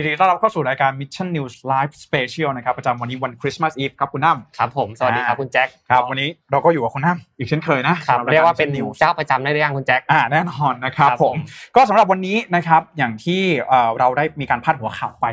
[0.00, 11.36] ยินดีต้อนรับเข้าสู่รายการ Mission News Live Special นะครับประจำวันนี้วันคริสต์มาสอีฟครับคุณน้ำครับผมสวัสดีครับคุณแจ็คครับวันนี้เราก็อยู่กับคุณน้ำอีกเช่นเคยนะครับสำหเรียกว่าเป็น Mission News เจ้าประจำได้หรือยังคุณแจ็คอ่าแน่นอนนะครับครับผผมม
[11.76, 15.26] ก็สำหรับวันนี้นะครับอย่างที่เอ่อเราได้มีการพาดหัวข่าวไป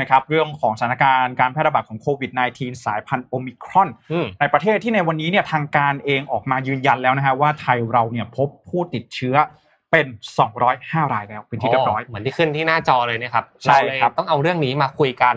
[0.00, 9.36] นะครับเรื่องของสถานการณ์การแพร่ระบาดของโควิด -19 สายพันธุ์โอมิครอนอืมในประเทศที่ในวันนี้เนี่ยทางการเองออกมายืนยันแล้วนะฮะว่าไทยเราเนี่ยพบผู้ติดเชื้อ
[9.92, 10.06] เป็น
[10.60, 15.36] 205 รายแล้วเป็นที่เรียบร้อย เหมือนที่ขึ้นที่หน้าจอเลยนะครับใช่เราเลยครับต้องเอาเรื่องนี้มาคุยกัน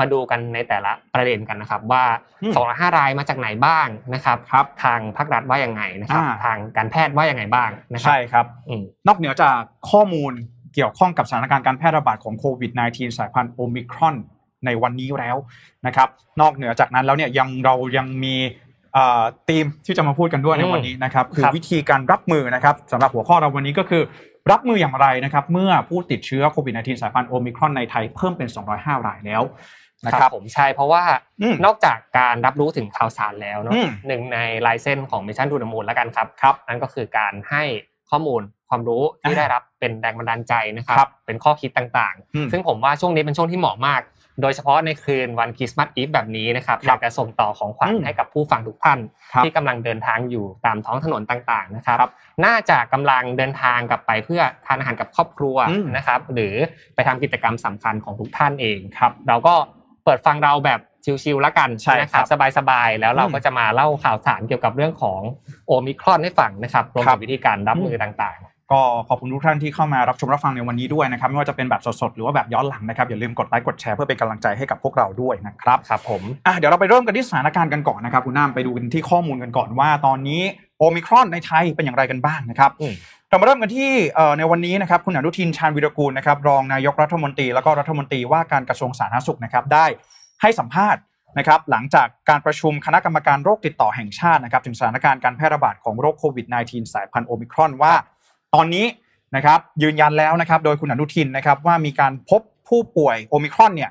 [0.00, 2.04] มาดูกันในแต่ละประเด็นกันนะครับ ว่า
[2.42, 9.58] อืมสองห้ารายมาจากไหนบ้างนะครับครับทางภาครัฐว่ายังไงนะครับอ่าทางการแพทย์ว่ายังไงบ้างนะครัใช่ครับอืมนอกเหนือจาก
[9.90, 10.32] ข้อมูล
[10.74, 14.16] เกี่ยวข้องกับสถานการณ์การแพร่ระบาดของโควิด -19 สายพันธุ์โอมิครอน
[14.66, 15.36] ในวันนี้แล้ว
[15.86, 16.08] นะครับ
[16.40, 18.65] นอกเหนือจากนั้นแล้วเนี่ยยังเรายังมีเอ่อ
[19.48, 24.02] ธีมที่จะมาพูดกันด้วยในวันนี้นะครับคือครับวิธีการรับมือนะครับสำหรับหัวข้อเราวันนี้ก็คือ
[24.50, 29.42] รับมืออย่างไรนะครับ เมื่อผู้ติดเชื้อโควิด -19 สายพันธุ์โอมิครอนในไทยเพิ่มเป็น 205 รายแล้ว
[30.06, 31.02] นะครับผมใช่เพราะว่า
[31.42, 37.62] อืมนอกจากการรับรู้ถึงข่าวสารแล้วเนาะอืมหนึ่งในลายเส้นของ Mission To The Moon แล้วกันครับครับนั่นก็คือการให้
[38.10, 44.00] ข้อมูลความรู้ที่อ่าได้รับเป็นแรงบันดาลใจนะครับครับเป็นข้อคิดต่างอืมๆซึ่งผมว่าช่วงนี้เป็นช่วงที่เหมาะมาก
[44.40, 48.98] โดยเฉพาะในคืนวันคริสต์มาสอีฟแบบนี้นะครับคอรับยากจะส่งต่อของขวัญอืมให้กับผู้ฟังทุกท่าน
[49.32, 52.12] ครับที่กำลังเดินทางอยู่ตามท้องถนนต่างๆนะครับครับ
[52.44, 56.54] น่าจะกำลังเดินทางกลับไปเพื่อทานอาหารกับครอบครัวอืมนะครับ หรือ
[56.94, 59.54] ไปทำกิจกรรมสำคัญของทุกท่านเองครับ เราก็
[60.04, 60.80] เปิดฟังเราแบบ
[61.22, 65.20] ชิลๆแล้วกันใช่นะคครัรับบสบายๆแล้วเราอืมก็จะมาเล่าข่าวสารเกี่ยวกับเรื่องของ
[65.66, 68.38] โอมิครอนให้ฟังนะครับรวมครัถึบงวิธีการรับมือต่าง
[68.72, 80.42] ก็ขอบคุณทุกท่านที่เข้ามารับชมรับฟังในวันนี้ด้วยนะครับไม่ว่าจะเป็นแบบสดๆหรือว่าแบบย้อนหลังนะครับอย่าลืมกดไลค์กดแชร์เพื่อเป็นกำลังใจให้กับพวกเราด้วยนะครับๆครับผมอะเดี๋ยวเราไปเริ่มกันที่สถานการณ์กันก่อนนะครับคุณน้ำไปดูกันที่ข้อมูลกันก่อนว่า ตอนนี้
[80.78, 82.94] โอมิครอนในไทยเป็นอย่างไรกันบ้างนะครับอืม
[83.28, 89.86] เรามาเริ่มกันที่เอ่อในวันนี้นะครับคุณอนุทินชาญวิรกูลนะครับรองนายกรัฐมนตรีแล้วก็รัฐมนตรีว่าการกระทรวงสาธารณสุขนะครับได้
[90.42, 91.00] ให้สัมภาษณ์
[91.38, 97.94] นะครับหลังจากการประชุมคณะกรรมการโรคติดต่อแห่งชาตินะครับถึงสถานการณ์การแพร่ระบาดของโรคโควิด -19 สายพันธุ์โอมิครอนว่า
[98.54, 98.86] ตอนนี้
[99.36, 103.90] นะครับยืนยันแล้วนะครับโดยคุณอนุทินนะครับว่ามีการพบผู้ป่วยโอมิครอนเนี่ย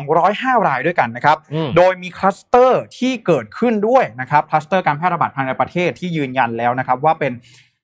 [0.00, 7.32] 205 รายด้วยกันนะครับอืมโดยมีคลัสเตอร์ที่เกิดขึ้นด้วยนะครับคลัสเตอร์การแพร่ระบาดภายในประเทศที่ยืนยันแล้วนะครับว่าเป็น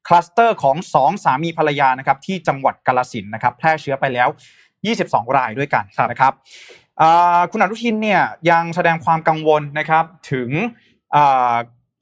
[0.07, 4.29] คลัสเตอร์ของสองสามีภรรยานะครับที่จังหวัดกาฬสินธุ์นะครับแพร่เชื้อไปแล้ว
[4.83, 6.33] 22 รายด้วยกันนะครับ
[7.01, 10.51] อ่าคุณอนุทินเนี่ยยังแสดงความกังวลนะครับถึง
[11.15, 11.55] อ่า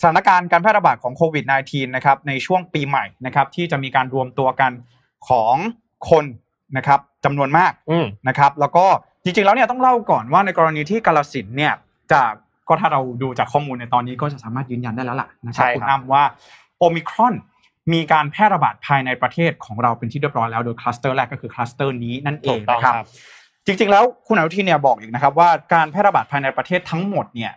[0.03, 4.73] สถานการณ์การแพร่ระบาดของโควิด -19 นะครับในช่วงปีใหม่นะครับที่จะมีการรวมตัวกัน
[5.29, 5.55] ของ
[6.11, 6.25] คน
[6.77, 8.85] นะครับจำนวนมากอืมนะครับแล้วก็
[9.25, 11.73] จริงๆแล้วเนี่ยต้องเล่าก่อนว่าในกรณีที่กาลสินธุ์เนี่ย
[12.13, 12.33] จาก
[12.69, 16.25] ก็ถ้าเราดูจากข้อมูลในตอนนี้ก็จะสามารถยืนยันได้แล้วล่ะนะครัใช่บครับคุณอ้ำว่า
[16.79, 17.35] โอมิครอน
[17.93, 23.07] มีการแพร่ระบาดภายในประเทศของเราเป็นที่เรียบร้อยแล้วโดยคลัสเตอร์แรกก็คือคลัสเตอร์นี้นั่นเอถูงกต้องนะคครัรับบ
[23.67, 27.53] จริง ๆ แล้วคุณอนุทินเนี่ยบอกอีกนะครับว่าการแพร่ระบาดภายในประเทศทั้งหมดเนี่ย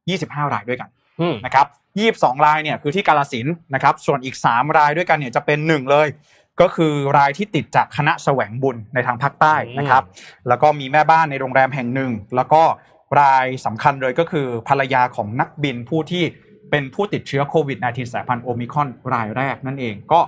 [0.00, 0.88] 25 รายด้วยกัน
[1.20, 1.66] อืมนะครับ
[1.98, 6.08] 22 รายเนี่ยคือที่กาลสินธุ์นะครับส่วนอีก 3 รายด้วยกันเนี่ยจะเป็นหนึ่งเลย
[6.60, 10.04] ก็คือรายที่ติดจากคณะแสวงบุญในทางภาคใต้นะครับ
[10.48, 12.62] แล้วก็มีแม่บ้านในโรงแรมแห่งหนึ่ง แล้วก็
[13.20, 16.24] รายสำคัญเลยก็คือภรรยาของนักบินผู้ที่
[16.70, 20.20] เป็นผู้ติดเชื้อโควิด -19 สายพันธุ์โอมิครอนรายแรกนั่นเองก็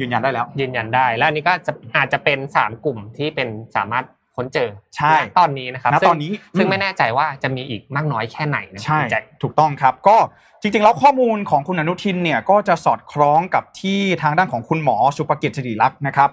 [0.00, 4.04] ยืนยันได้แล้ว ยืนยันได้ และอันนี้ก็จะอาจจะเป็นสามกลุ่มที่เป็นสามารถ
[4.36, 10.16] ค้นเจอใช่ณตอนนี้นะครับณซึ่งตอนนี้ซึ่งอืมไม่แน่ใจว่าจะมีอีกมากน้อยแค่ไหนนะใช่คุณแจ็คถูกต้องครับ ก็
[10.62, 16.30] จริงๆแล้วข้อมูลของคุณอนุทินเนี่ยก็จะสอดคล้องกับที่ทางด้านของคุณหมอสุภกิจสิริรักษ์นะครับ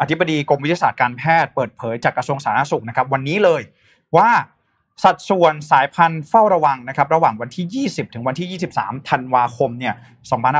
[0.00, 3.62] อธิบดีกรมวิทยาศาสตร์การแพทย์เปิดเผยจากกระทรวงสาธารณสุขนะครับวันนี้เลย
[4.16, 4.28] ว่า
[5.04, 9.94] สัดส่วนสายพันธุ์เฝ้าระวังนะครับระหว่างวันที่ 20 ถึงวันที่ 23 ธันวาคมเนี่ย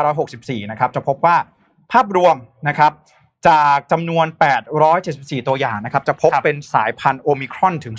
[0.02, 1.36] 2564 นะครับจะพบว่า
[1.92, 2.36] ภาพรวม
[2.68, 2.92] นะครับ
[3.48, 4.26] จากจำนวน
[4.86, 7.94] 874 ตัวอย่างนะครับ จะพบครับเป็นสายพันธุ์โอมิครอนถึง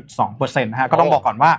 [0.00, 1.52] 16.2%นะฮะก็ต้องบอกก่อนว่า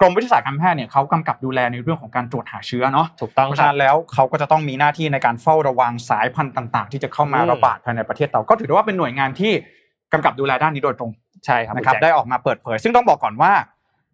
[0.00, 9.52] กรมวิทยาศาสตร์การแพทย์เนี่ยเขากำกับดูแลในเรื่องของการตรวจหาเชื้อเนาะถูกต้องเพราะคฉะรับนั้นแล้วเขาก็จะต้องมีหน้าที่ในการเฝ้าระวังสายพันธุ์ต่าง ๆ ที่จะเข้ามาอืมระบาดภายในประเทศเราก็ถือได้ว่าเป็นหน่วยงานที่
[10.12, 11.10] กำกับดูแลด้านนี้โดยตรง
[11.46, 13.52] ใช่ครับนะครับณแจ็ได้ออกมาเปิดเผย ซึ่งต้องบอกก่อนว่า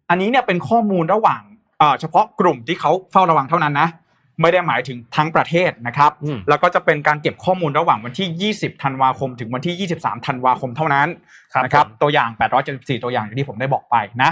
[0.09, 1.41] อันนี้เนี่ยเป็นข้อมูลระหว่าง
[1.79, 3.87] เอ่อเฉพาะกลุ่มที่เขาเฝ้าระวังเท่านั้นนะ
[4.41, 11.07] ไม่ได้หมายถึงทั้งประเทศนะครับอืมแล้วก็จะเป็นการเก็บข้อมูลระหว่างวันที่ 20 ธันวาคม ถึงวันที่ 23 ธันวาคมเท่านั้น
[11.53, 12.29] ครับนะครับผมตัวอย่าง
[12.67, 14.31] 874 ตัวอย่างอย่างที่ผมได้บอกไปนะ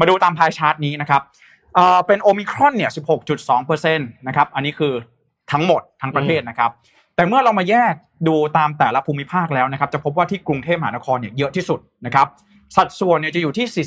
[0.00, 1.22] มาดูตามพายชาร์ตนี้นะครับ
[1.74, 2.90] เอ่อเป็นโอมิครอนเนี่ย
[3.38, 4.92] 16.2%นะครับ อันนี้คือ
[5.52, 6.70] ทั้งหมดทั้งประเทศนะครับ
[7.16, 7.94] แต่เมื่อเรามาแยก
[8.28, 12.26] ดูตามแต่ละภูมิภาคแล้วนะครับ จะพบว่าที่กรุงเทพมหานครเนี่ยเยอะที่สุดนะครับ
[12.76, 13.86] สัดส่วนเนี่ยจะอยู่ที่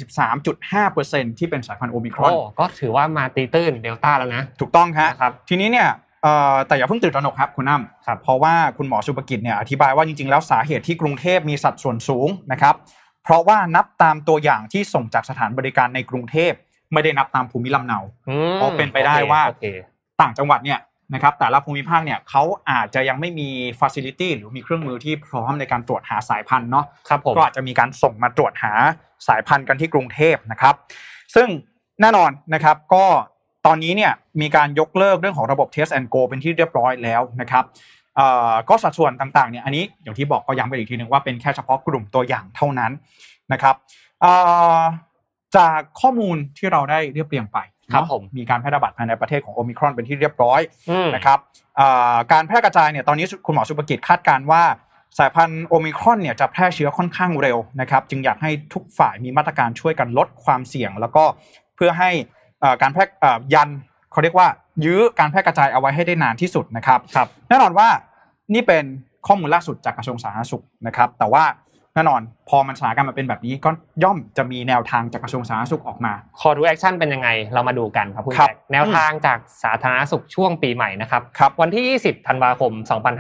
[1.30, 5.88] 43.5%ที่เป็นสายพันธุ์โอมิครอนโอ้ก็ถือว่ามาตีตื้นเดลต้าแล้วนะ ถูกต้องฮะนะครับ ทีนี้เนี่ย
[6.24, 12.76] เอ่อแต่อย่าเพิ่งตื่นตระหนกครับคุณน้ำครับเพราะว่าคุณหมอสุภกิจเนี่ยอธิบายว่าจริงๆ แล้วสาเหตุที่กรุงเทพมีสัดส่วนสูงนะครับ
[13.24, 16.54] เพราะว่านับตามตัวอย่างที่ส่งจากสถานบริการในกรุงเทพ
[16.94, 18.00] ไม่ได้นับตามภูมิลำเนา
[18.30, 19.66] อืมเพราะเป็นไปได้ว่าโอเค
[20.22, 20.80] ต่างจังหวัดเนี่ย
[21.14, 23.50] นะครับแต่ละภูมิภาคเนี่ยเขาอาจจะยังไม่มี
[23.80, 28.74] ฟ a ซิลิตี้หรือมีเครื่องมือที่พร้อมในการตรวจหาสายพันธุ์เนาะครับผมก็อาจจะมีการส่งมาตรวจหา
[29.28, 30.76] สายพันธุ์กันที่กรุงเทพนะครับ
[31.36, 31.48] ซึ่ง
[32.02, 33.06] แน่นอนนะครับก็
[33.66, 34.12] ตอนนี้เนี่ย
[34.42, 37.64] มีการยกเลิกเรื่องของระบบ Test and Go เป็นที่เรียบร้อยแล้วนะครับ
[38.16, 42.92] เอ่อก็สัดส่วนต่างๆเนี่ยอันนี้อย่างที่บอกก็ย้ำไปอีกทีหนึ่งว่าเป็นแค่เฉพาะกลุ่มตัวอย่างเท่านั้น
[43.52, 43.76] นะครับ
[44.22, 44.32] เอ่
[44.80, 44.82] อ
[45.58, 47.58] จากข้อมูลที่เราได้เรียบเรียงไป
[47.94, 51.40] ครับเนาะผมมีการแพร่ระบาดภายในประเทศของโอมิครอนเป็นที่เรียบร้อยอืมนะครับ
[51.80, 54.64] อ่าการแพร่กระจายเนี่ยตอนนี้คุณหมอสุภกิจคาดการณ์ว่า
[55.20, 61.24] สายพันธุ์โอมิครอนเนี่ยจะแพร่เชื้อค่อนข้างเร็วนะครับ จึงอยากให้ทุกฝ่ายมีมาตรการช่วยกันลดความเสี่ยง แล้วก็
[61.76, 62.10] เพื่อให้
[62.64, 63.70] อ่าการแพร่อ่ายัน
[64.12, 64.48] เขาเรียกว่า
[64.86, 67.88] ยื้อการแพร่กระจายเอาไว้ให้ได้นานที่สุดนะครับครับแน่นอนว่า
[68.54, 68.84] นี่เป็น
[69.28, 71.44] ข้อมูลล่าสุดจากกระทรวงสาธารณสุขนะครับ แต่ว่า
[71.96, 73.70] แน่นอน พอมันสถานการณ์มันเป็นแบบนี้ก็
[74.04, 82.72] ย่อมจะมีแนวทางจากกระทรวงสาธารณสุขออกมา call to action เป็นยังไงเรามาดูกันครับคุณครับแจ็คแนวทางจากสาธารณสุขช่วงปีใหม่นะครับครับวันที่ 20 ธันวาคม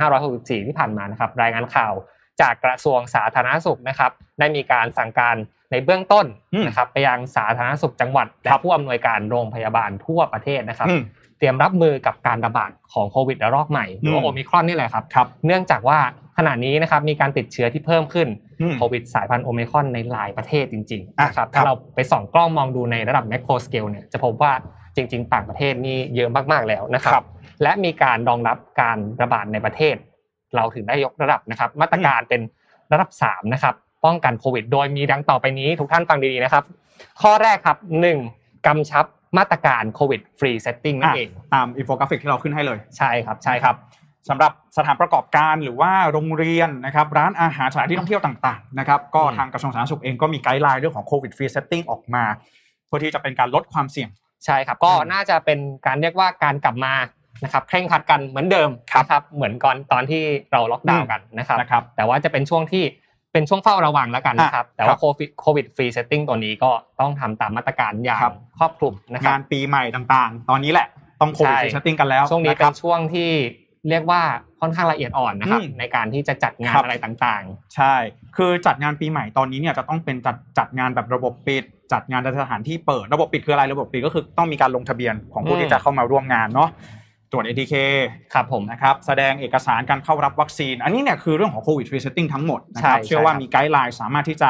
[0.10, 1.94] 2564 ที่ผ่านมานะครับรายงานข่าว
[2.42, 5.36] จากกระทรวงสาธารณสุขนะครับ ได้มีการสั่งการ
[5.72, 11.01] ในเบื้องต้นอืมนะครับไปยังสาธารณสุขจังหวัดและครับผู้อำนวยการโรงพยาบาลทั่วประเทศนะครับอืม
[11.38, 16.00] เตรียมรับมือกับการระบาดของโควิดระลอกใหม่หรือว่าอืมโอมิครอนนี่แหละครับครับเนื่องจากว่า
[16.37, 18.27] ขณะนี้นะครับมีการติดเชื้อที่เพิ่มขึ้น
[18.61, 24.53] อืมโควิดสายพันธุ์โอมิครอนในหลายประเทศจริงๆอะนะครับครับถ้าเราไปส่องกล้องมองดูในระดับแมกโ r รสเกลเนี่ยจะพบว่า
[24.95, 27.25] จริง ๆ ต่างประเทศนี่เยอะมากๆแล้วนะครับครับ
[27.63, 29.95] และมีการรองรับการระบาดในประเทศ
[30.55, 32.41] เราถึงได้ยกระดับนะครับ มาตรการเป็น
[32.91, 36.63] ระดับ3นะครับป้องกันโควิด โดยมีดังต่อไปนี้ทุกท่านฟังดีๆนะครับ
[37.21, 37.77] ข้อแรกครับ
[38.21, 38.67] 1.
[38.67, 39.05] กำชับ
[39.38, 43.75] มาตรการโควิด free setting นั่นเองตามอินโฟกราฟิกที่เราขึ้นให้เลยใช่ครับใช่ครับ
[44.30, 52.24] สำหรับสถานประกอบการหรือว่าโรงเรียนนะครับร้านอาหารสถานที่ท่องเที่ยวต่างๆนะครับก็อืมทางกระทรวงสาธารณสุขเองก็มี guideline เรื่องของโควิด free setting ออกมา
[52.88, 54.10] เพื่อที่จะเป็นการลดความเสี่ยง
[54.45, 56.94] ใช่ครับก็อืมน่าจะเป็นการเรียกว่าการกลับมา
[57.44, 62.83] นะครับเคร่งครัดกันเหมือนเดิมครับนะครับเหมือนก่อนตอนที่เราล็อกดาวอืน์มกันนะครับนะครับแต่ว่าจะเป็นช่วงที่
[63.33, 70.88] เป็นช่วงเฝ้าระวังแล้วกันนะครับอะแต่ครัว่าบโควิดโควิด free setting ตัวนี้ก็ต้องทำตามมาตรการอย่างครับครอบคลุมนะครังาบนปีใหม่ต่างๆ ตอนนี้แหละ
[71.22, 73.31] ต้องโควิดใช่ free setting กันแล้วช่วงนี้ะคเป็รับนช่วงที่
[73.89, 74.21] เรียกว่า
[74.61, 77.43] ค่อนข้างละเอียดอ่อนนะครับอืมในการที่จะจัดงานครับอะไรต่าง
[77.75, 77.95] ใช่
[78.37, 86.69] คือจัดงานปีใหม่ตอนนี้เนี่ยจะต้องเป็นจัดจัดงานแบบระบบปิด จัดงานในสถานที่เปิด ระบบปิดคืออะไรระบบปิดก็คือต้องมีการลงทะเบียนของผู้อืมที่จะเข้ามาร่วมงานเนาะ
[87.31, 94.49] ตรวจ ATK ๆครับผมนะครับแสดงเอกสารการเข้ารับวัคซีน อันนี้เนี่ยคือเรื่องของโควิด free setting ทั้งหมดนะครับใช่เชื่อว่าใช่ครับมี guideline สามารถที่จะ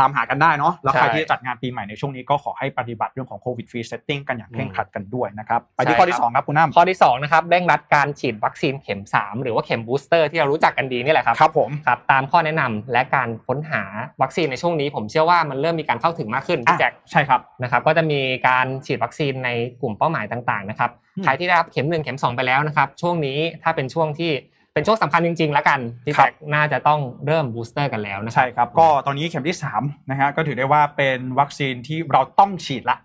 [0.00, 13.82] ตามหากันได้เนาะแล้วใครใช่ที่จะจัดงานปีใหม่ในช่วงนี้ก็ขอให้ปฏิบัติเรื่องของโควิด free setting กันอย่างเคร่งอืมครัดกันด้วยนะครับไปที่ใช่ข้อที่ครับสองครับคุณน้ำข้อที่2นะครับเร่งรัดการฉีดวัคซีนเข็ม 3 หรือว่าเข็มบูสเตอร์ที่เรารู้จักกันดีนี่แหละครับครับผมครับตามข้อแนะนำและการค้นหา
[14.22, 19.50] วัคซีนในช่วงนี้ ผมเชื่อว่ามันเริ่มมีการเข้าถึงมากขึ้นพี่แจ็คใช่ครับนะครับก็จะมีการฉีดวัคซีนใน
[19.80, 24.32] กลุ่มเป้าหมายต่างๆนะครับอืมใครที่ได้รับเข็มหนึ่งเข็มสองไปแล้วนะครับช่วงนี้ถ้าเป็นช่วงที่
[24.74, 32.98] เป็นช่วงสำคัญจริงๆ แล้วกันพี่ครับแจ็คน่าจะต้องเริ่มบูสเตอร์กันแล้วนะครัใช่ครับ ก็ตอนนี้เข็มที่3นะฮะก็ถือได้ว่าเป็นวัคซีนที่เราต้องฉีดละ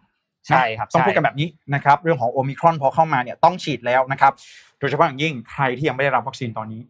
[0.47, 4.33] ใช่ครับต้องใช่พูดกันแบบนี้นะครับเรื่องของโอมิครอนพอเข้ามาเนี่ยต้องฉีดแล้วนะครับ
[4.79, 6.81] โดยเฉพาะอย่างยิ่งใครที่ยังไม่ได้รับวัคซีนตอนนี้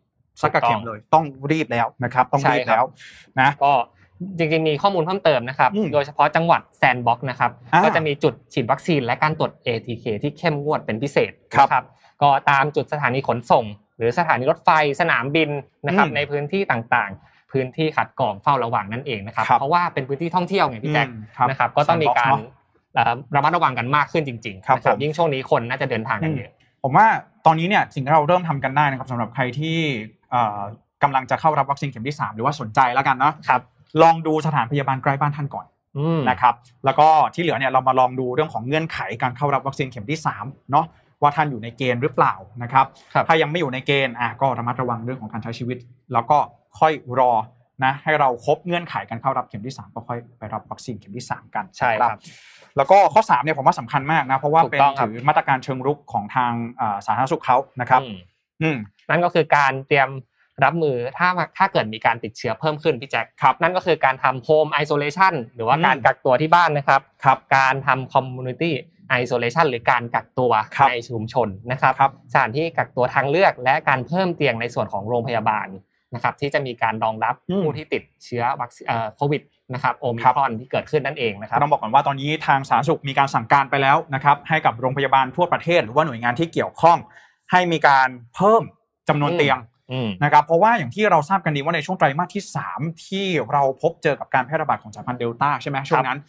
[0.42, 2.84] สักกระเข็มเลยต้องรีบแล้วนะครับ ต้องรีบแล้ว
[3.40, 3.74] นะก็
[4.38, 11.84] จริงๆมีข้อมูลเพิ่มเติมนะครับอืมโดยเฉพาะจังหวัด Sandbox นะครับอ่าก็จะมีจุดฉีดวัคซีนและการตรวจ ATK ที่เข้มงวดเป็นพิเศษครับนะ
[12.22, 13.66] ก็ตามจุดสถานีขนส่ง
[14.00, 14.70] หรือสถานีรถไฟ
[15.02, 15.50] สนามบิน
[15.86, 22.58] นะครับอืมในพื้นที่ต่างๆ พื้นที่คัดกรองเฝ้าระวังนั่นเองนะครับครับเพราะว่าเป็นพื้นที่ท่องเที่ยวไงพี่แจ็คอืมครับนะครับก็ต้องมีการ Sandbox เนอะ
[22.96, 26.52] เอ่อระมัดระวังกันมากขึ้นจริงๆครับนะผมยิ่งช่วงนี้คนน่าจะเดินทางกันเยอะ
[26.84, 27.06] ผมว่า
[27.46, 29.78] ตอนนี้เนี่ยสิ่งที่เราเริ่มทำกันได้นะครับสำหรับใครที่
[30.32, 30.60] เอ่อ
[31.04, 33.62] กำลังจะเข้ารับวัคซีนเข็มที่ 3 หรือว่าสนใจแล้วกันเนาะครับ
[34.02, 35.66] ลองดูสถานพยาบาลใกล้บ้านท่านก่อน
[35.98, 40.86] อืมนะครับแล้วก็ที่เหลือเนี่ยเรามาลองดูเรื่องของเงื่อนไขการเข้ารับวัคซีนเข็มที่3เนาะ
[41.22, 42.34] ว่าท่านอยู่ในเกณฑ์หรือเปล่า
[42.64, 45.78] นะครับครับ ถ้ายังไม่อยู่ในเกณฑ์อะก็ระมัดระวังเรื่องของการใช้ชีวิต
[46.14, 46.38] แล้วก็
[46.80, 47.32] ค่อยรอ
[47.86, 52.20] นะให้เราครบเงื่อนไขการเข้ารับเข็มที่ 3 ก็ค่อยไปรับวัคซีนเข็มที่ 3 กันใช่ครับ
[52.78, 58.18] แล้วก็ข้อ3เนี่ยผมว่าสำคัญมากนะเพราะว่าถูกเป็นต้องครับถือมาตรการเชิงรุกของทางอ่าสาธารณสุขเขานะครับอืม
[58.62, 58.78] อืม
[59.10, 60.10] นั่นก็คือการเตรียม
[60.64, 68.76] รับมือถ้าถ้าเกิดมีการติดเชื้อเพิ่มขึ้นพี่แจ็คครับนั่นก็คือการทำ home isolation หรือว่าอืมการกักตัวที่บ้านนะครับครับการทำคอมมูนิตี้
[69.22, 75.68] isolation หรือการกักตัวครับในชุมชนนะครับครับสถานที่กักตัวทางเลือกและการเพิ่มเตียงในส่วนของโรงพยาบาล
[76.14, 79.42] นะครับที่จะมีการรองรับอืมผู้ที่ติดเชื้อวัคซีนเอ่อโควิด
[79.74, 86.98] นะครับโอมิครับครอนที่เกิดขึ้นนั่นเองนะครับต้องบอกก่อนว่าตอนนี้ทางสาธารณสุขมีการสั่งการไปแล้วนะครับให้กับโรงพยาบาลทั่วประเทศ หรือว่าหน่วยงานที่เกี่ยวข้อง
[87.52, 88.64] ให้มีการเพิ่ม
[89.10, 89.58] จำนวนอืมเตียง
[89.92, 92.44] อืมนะครับเพราะว่าอย่างที่เราทราบกันดีว่าในช่วงไตรมาสที่
[92.76, 96.20] 3 ที่เราพบเจอกับการแพร่ระบาดของสายพันธุ์เดลต้าใช่ไหมช่วงนั้น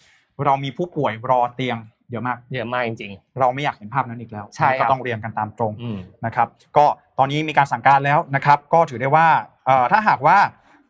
[0.44, 1.76] เรามีผู้ป่วยรอเตียง
[2.10, 6.86] เยอะมากเยอะมากจริงเราไม่อยากเห็นภาพนั้นอีกแล้วใช่ครับก็ต้องเรียนกันตามตรงๆอืมนะครับ ก็
[7.18, 9.26] ตอนนี้มีการสั่งการแล้วนะครับ ก็ถือได้ว่า
[9.66, 10.38] เอ่อถ้าหากว่า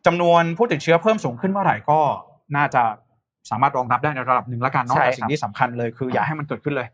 [0.06, 1.98] จำนวนผู้ติดเชื้อเพิ่มสูงขึ้นเมื่อไหร่ก็
[2.56, 2.82] น่าจะ
[3.50, 6.88] สามารถรองรับได้ในระดับหนึ่งแล้วกันเนาะใช่แต่ครับสิ่งที่สำคัญเลยคืออย่าให้มันเกิดขึ้นเลย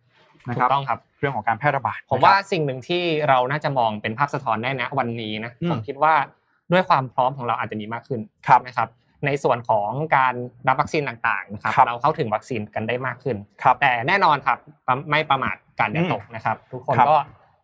[0.47, 6.15] นะถูครับกต้องครับเรื่องของการแพร่ระบาดผมนะครับว่าสิ่งหนึ่งที่เราน่าจะมองเป็นภาพสะท้อนได้นะวันนี้นะอืมผมคิดว่า
[6.73, 8.89] ด้วยความพร้อมของเราอาจจะมีมากขึ้นครับนะครับ
[9.27, 10.35] ในส่วนของการ
[10.69, 14.59] รับวัคซีนต่างๆนะครับครับเราเข้าถึงวัคซีนกันได้มากขึ้นครับแต่แน่นอนครับ
[15.11, 17.17] ไม่ประมาทการอย่าอืมตกนะครับ ทุกคนครับก็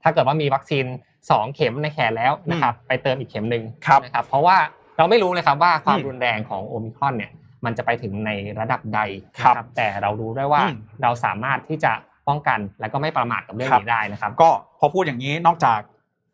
[0.02, 0.84] ถ้าเกิดว่ามีวัคซีน
[1.20, 4.56] 2 เข็มในแขนแล้วนะครับไปเติมอีกเข็มหนึ่งครับนะครับเพราะว่า
[4.96, 7.32] เราไม่รู้เลยครับว่าความอืมรุนแรงของโอมิครอนเนี่ย
[7.64, 8.30] มันจะไปถึงใน
[8.60, 9.00] ระดับใด
[9.38, 11.92] ครับนะแต่เรารู้ได้ว่าอืมเราสามารถที่จะ
[12.28, 15.80] ป้องกันและก็ไม่ประมาทกับเรื่องครับนี้ได้นะครับ ก็พอพูดอย่างนี้นอกจาก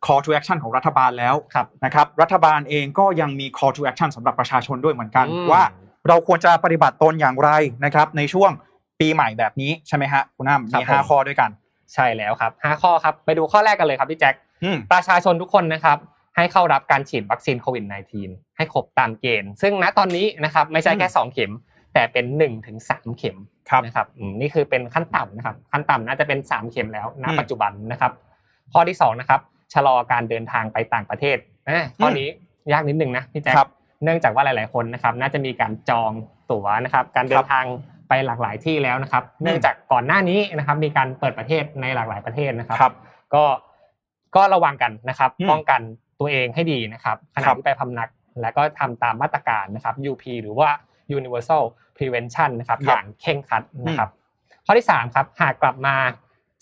[0.05, 5.63] call to action ของรัฐบาลแล้วครับนะครับรัฐบาลเองก็ยังมี call to action สำหรับประชาชนด้วยเหมือนกันอืมว่า
[6.09, 7.51] เราควรจะปฏิบัติตนอย่างไร
[7.85, 8.51] นะครับในช่วง
[9.01, 11.51] ปีใหม่แบบนี้ใช่ไหมฮะคุณน้ำมีห้าข้อด้วยกัน
[11.95, 15.99] ใช่แล้วครับห้าข้อครับไปดูข้อแรกกันเลยครับพี่แจ็คอืมประชาชนทุกคนนะครับ
[16.37, 17.85] ให้เข้ารับการฉีดวัคซีนโควิด
[18.21, 21.53] -19 ให้ครบตามเกณฑ์ ซึ่งณตอนนี้นะครับไม่ใช่แค่ 2 เข็ม
[21.95, 23.37] แต่เป็น1ถึง3เข็ม
[23.71, 28.13] ครับนะครับอืมนี่คือเป็นขั้นต่ำนะครับขั้นต่ำน่าจะเป็น 3 เข็มแล้วณอืมปัจจุบันนะครับ
[28.73, 29.41] ข้อที่2นะครับ
[29.75, 32.29] ชะลอการเดินทางไปต่างประเทศเอ้ยข้อนี้
[32.73, 33.71] ยากนิดนึงนะพี่แจ็คครับ
[34.05, 36.13] เนื่องจากว่าหลาย ๆ คนนะครับ น่าจะมีการจอง
[36.51, 37.67] ตั๋วนะครับ การเดิครันบทาง
[38.09, 42.95] ไปหลากหลายที่แล้วนะครับอืมเนื่องจากก่อนหน้านี้นะครับ มีการเปิดประเทศในหลากหลายประเทศนะครับครับ
[43.35, 43.45] ก็
[44.37, 45.81] ก็ระวังกันนะครับอืมป้องกัน
[46.21, 48.09] ตัวเองให้ดีนะครับขณะครับที่ไปพำนัก
[48.43, 50.69] และก็ทำตามมาตรการนะครับ UP หรือว่า
[51.19, 51.63] Universal
[51.97, 54.11] Prevention นะครับครับอย่างเคร่งครัดนะครับ
[54.67, 55.97] ข้อที่3ครับหากกลับมา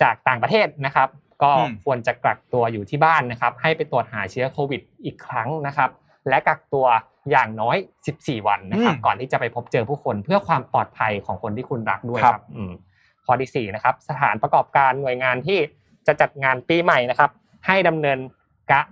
[0.02, 1.08] จากต่างประเทศนะครับ
[1.42, 5.90] ก็อืมควรจะกักตัวอยู่ที่บ้านนะครับ ให้ไปตรวจหาเชื้อโควิดอีกครั้งนะครับ
[6.28, 6.86] และกักตัว
[7.30, 7.76] อย่างน้อย
[8.12, 12.72] 14 วันนะครับอืมก่อนที่จะไปพบเจอผู้คนเพื่อความปลอดภัยของคนที่คุณรักด้วยครับครับอืม
[13.26, 15.58] ข้อที่4นะครับ สถานประกอบการหน่วยงานที่
[16.06, 17.30] จะจัดงานปีใหม่นะครับ
[17.66, 18.18] ให้ดำเนิน
[18.70, 18.82] กะ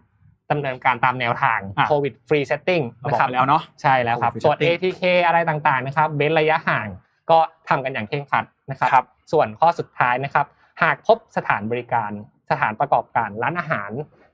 [0.50, 6.86] ดำเนินการตามแนวทางอะโควิด free setting เรานะบอกครับไปแล้วเนาะใช่แล้วครับ Covid ตรวจ setting ATK อะไรต่างๆนะครับเว้นระยะห่าง
[7.30, 10.46] ก็ทำกันอย่างเคร่งครัดนะครับครับ ส่วนข้อสุดท้ายนะครับ
[10.82, 12.10] หากพบสถานบริการ
[12.50, 13.90] สถานประกอบการร้านอาหาร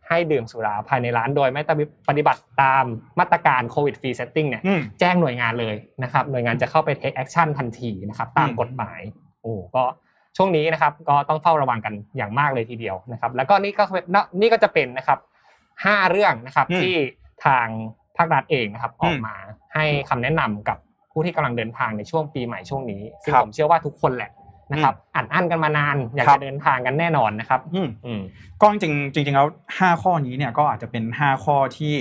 [0.08, 1.62] ให้ดื่มสุราภายในร้านโดยไม่
[2.08, 2.84] ปฏิบัติตาม
[3.18, 9.00] มาตรการโควิด free setting เนี่ยอืมแจ้งหน่วยงานเลยนะครับหน่วยงานจะเข้าไป take action ทันทีนะครับตามอืมกฎหมาย
[9.42, 9.82] โอ้ก็
[10.36, 14.04] ช่วงนี้นะครับก็ต้องเฝ้าระวังกันอย่างมากเลยทีเดียวนะครับ แล้วก็นี่ก็เป็น
[14.40, 15.18] นี่ก็จะเป็นนะครับ
[15.84, 16.94] ห้าเรื่องนะครับอืมที่
[17.44, 17.66] ทาง
[18.16, 19.36] ภาครัฐเองนะครับออกอืมมา
[19.74, 20.78] ให้คำแนะนำกับ
[21.12, 24.30] ผู้ที่กำลังเดินทางในช่วงปีใหม่ช่วงนี้ซึ่งครับผมเชื่อว่าทุกคนแหละ
[24.72, 28.20] นะครับอัดอั้นกันมานานอยากครัจะบเดินทางกันแน่นอนนะครับอืมอืม
[28.60, 29.48] ก็จริงๆจริงๆแล้ว
[29.78, 31.94] ห้าข้อนี้เนี่ยก็อาจจะเป็นห้าข้อที่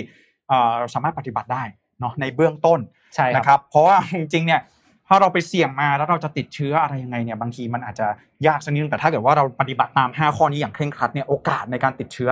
[0.50, 1.64] เอ่อสามารถปฏิบัติได้
[2.00, 2.80] เนาะในเบื้องต้น
[3.16, 4.62] ใช่ครับนะครับเพราะว่าจริงๆเนี่ย
[5.08, 8.08] ถ้าเราไปเสี่ยงมาแล้วเราจะติดเชื้ออะไรยังไงเนี่ยบางทีมันอาจจะ
[8.48, 12.32] ยากสักนิดนึงแต่ถ้าเกิดว่าเราปฏิบัติตาม 5 ข้อนี้อย่างเคร่งครัดเนี่ยโอกาสในการติดเชื้อ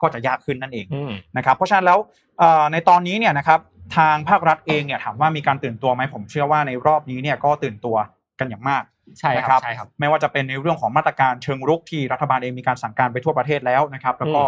[0.00, 1.98] ก็จะยากขึ้นนั่นเองอืมนะครับเพราะฉะนั้นแล้ว
[2.38, 3.60] เอ่อในตอนนี้เนี่ยนะครับ
[3.96, 7.96] ทางภาครัฐเองเนี่ยถามว่ามีการตื่นตัวไหมผมเชื่อว่าในรอบนี้เนี่ยก็ตื่นตัว
[8.40, 8.82] กันอย่างมาก
[9.18, 14.42] ใช่นะครับครับใช่ครับไม่ว่าจะเป็นในเรื่องของมาตรการเชิงรุกที่รัฐบาลเองมีการสั่งการไปทั่วประเทศแล้วนะครับแล้วก็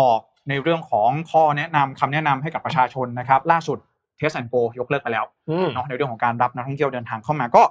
[0.00, 3.78] ออกในเรื่องของข้อแนะนำคำแนะนำให้กับประชาชนนะครับ ล่าสุด
[4.18, 7.62] Test and Go ยกเลิกไปแล้วอืมเนาะในเรื่องของการรับนักท่องเที่ยวเดินทางเข้ามาก็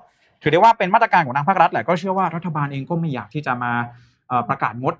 [0.42, 3.72] ถือได้ว่าเป็นมาตรการของทางภาครัฐแหละก็เชื่อว่ารัฐบาลเองก็ไม่อยากที่จะมา
[4.28, 4.96] เอ่อประกาศงด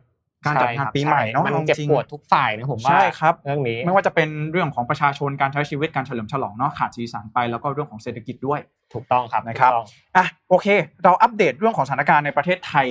[0.46, 8.60] การจัดงานปีใหม่เนาะมันเอาจริงเจ็บปวดทุกฝ่ายนะผมว่าใช่ครับเรื่องนี้ไม่ว่าจะเป็นเรื่องของประชาชนการใช้ชีวิตการเฉลิมฉลองเนาะขาดสีสันไปแล้วก็เรื่องของเศรษฐกิจด้วย
[8.94, 9.86] ถูกต้องครับนะครับถูกต้อง
[10.18, 10.68] อะโอเค
[11.04, 12.86] เราอัปเดตเรื่องของสถานการณ์ในประเทศไทย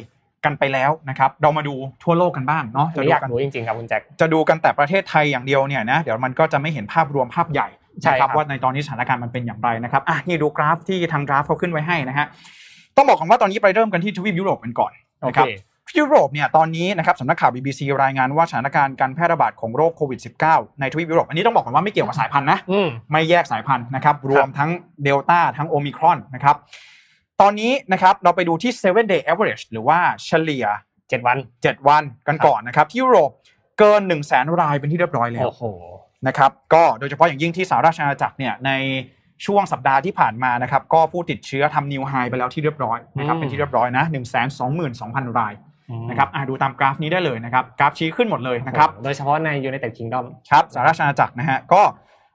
[0.44, 7.68] กันไปแล้วนะครับเรามาดูทั่วโลกกันบ้างเนาะอันจะนี้ดูอยากกันรู้จริงๆครับคุณแจ็คจะดูกันแต่ประเทศไทยอย่างเดียวเนี่ยนะเดี๋ยวมันก็จะไม่เห็นภาพรวมภาพใหญ่
[8.02, 12.26] ใช่นะคครัรับบว่าในตอนนี้สถานการณ์มันเป็นอย่างไรนะครับอะนี่ดูกราฟที่ทางกราฟเขาขึ้นไว้ให้นะฮะ
[12.96, 14.92] ต้องบอกก่อนว่าตอนนี้ไปเริ่มกันที่ทวีปยุโรปกันก่อน
[15.22, 15.48] โอนะเคครับ
[15.98, 20.20] ยุโรปเนี่ยตอนนี้นะครับสำนักข่าว BBC รายงานว่าสถานการณ์การแพร่ระบาดของโรคโควิด
[20.50, 24.70] -19 ในทวีปยุโรป อันนี้ต้องบอกก่อนว่าไม่เกี่ยวกับสายพันธุ์นะอืมไม่แยกสายพันธุ์นะครับรวมทั้ง
[25.04, 26.56] เดลต้าทั้งโอมิครอนนะครับ
[27.40, 30.64] ตอนนี้นะครับเราไปดูที่7 day average หรือว่าเฉลี่ย
[31.08, 33.30] เจ็ดวัน 7 วันกันก่อนนะครับที่ยุโรป
[33.78, 35.64] เกิน1 0 0 0 0แสนรายเป็นที่เรียบร้อยแล้วโอ้โห
[36.26, 38.70] นะครับก็โดยเฉพาะอย่างยิ่งที่สหราชอาณาจักรเนี่ยใน
[39.46, 45.52] ช่วงสัปดาห์ที่ผ่านมานะครับก็ผู้ติดเชื้อทำนิวไฮไปแล้วที่เรียบร้อยนะครับอืมเป็นที่เรียบร้อยนะ1 2 2 2 0 0 0 ราย
[46.10, 51.82] นะครับอะดูตามกราฟนี้ได้เลยนะครับกราฟชี้ขึ้นหมดเลยนะครับโดยเฉพาะใน United Kingdom ครับสหราชอาณาจักรนะฮะก็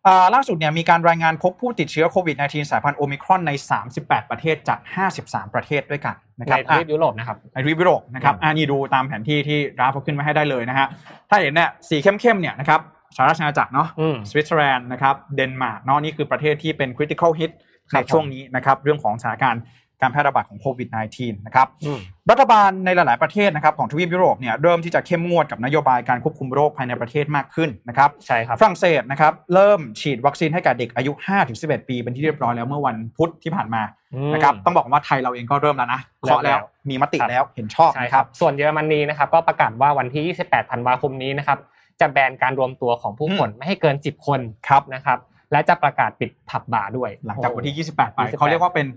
[0.08, 3.52] อ่าล่าสุดเนี่ยมีการรายงานพบผู้ติดเชื้อโควิด -19 สายพันธุ์โอมิครอนใน
[3.92, 4.80] 38 ประเทศจาก
[5.18, 10.88] 53 ประเทศด้วยกันนะครับในทวีปยุโรปนะครับในทวีปยุโรปนะครับอืมอ่านี่ดูตามแผนที่ที่ราฟเอาขึ้นมาให้ได้เลยนะฮะ
[11.30, 12.80] ถ้าเห็นเนี่ยสีเข้มๆเนี่ยนะครับ
[13.16, 17.52] สหราชอาณาจักรเนาะอืมสวิตเซอร์แลนด์นะครับเดนมาร์กเนาะนี่คือประเทศที่เป็น critical hit
[17.92, 19.62] ครับในช่วงนี้นะครับเรื่องของสถานการณ์
[20.02, 22.00] การแพร่ระบาดของโควิด -19 นะครับอืม
[22.32, 31.12] รัฐบาลในหลาย ๆ ประเทศนะครับของทวีปยุโรปเนี่ยเริ่มที่จะเข้มงวดกับนโยบายการควบคุมโรคภายในประเทศมากขึ้นนะครับใช่ครับฝรั่งเศสนะครับเริ่มฉีดวัคซีนให้แก่เด็กอายุ
[31.52, 33.82] 5-11 ปีเป็นที่เรียบร้อยแล้วเมื่อวันพุธที่ผ่านมา
[34.14, 41.58] อืมนะครับต้องบอกว่าไทยเราเองก็เริ่มแล้วนะเคาะแล้วเริ่มแล้วมีมติครับแล้วเห็นชอบใช่นะคครัรับบส่วนเยอรมนีนะครับก็ประกาศว่าวันที่ 28 ธันวาคมนี้นะครับ
[42.00, 45.20] จะแบนการรวมตัวของผู้คนไม่ให้เกิน 10 คนครับนะครับ
[45.52, 48.88] และจะประกาศปิดผับบาร์ด้วย หลังจากวันที่ 28 ไป28เขาเรียกว่าเป็น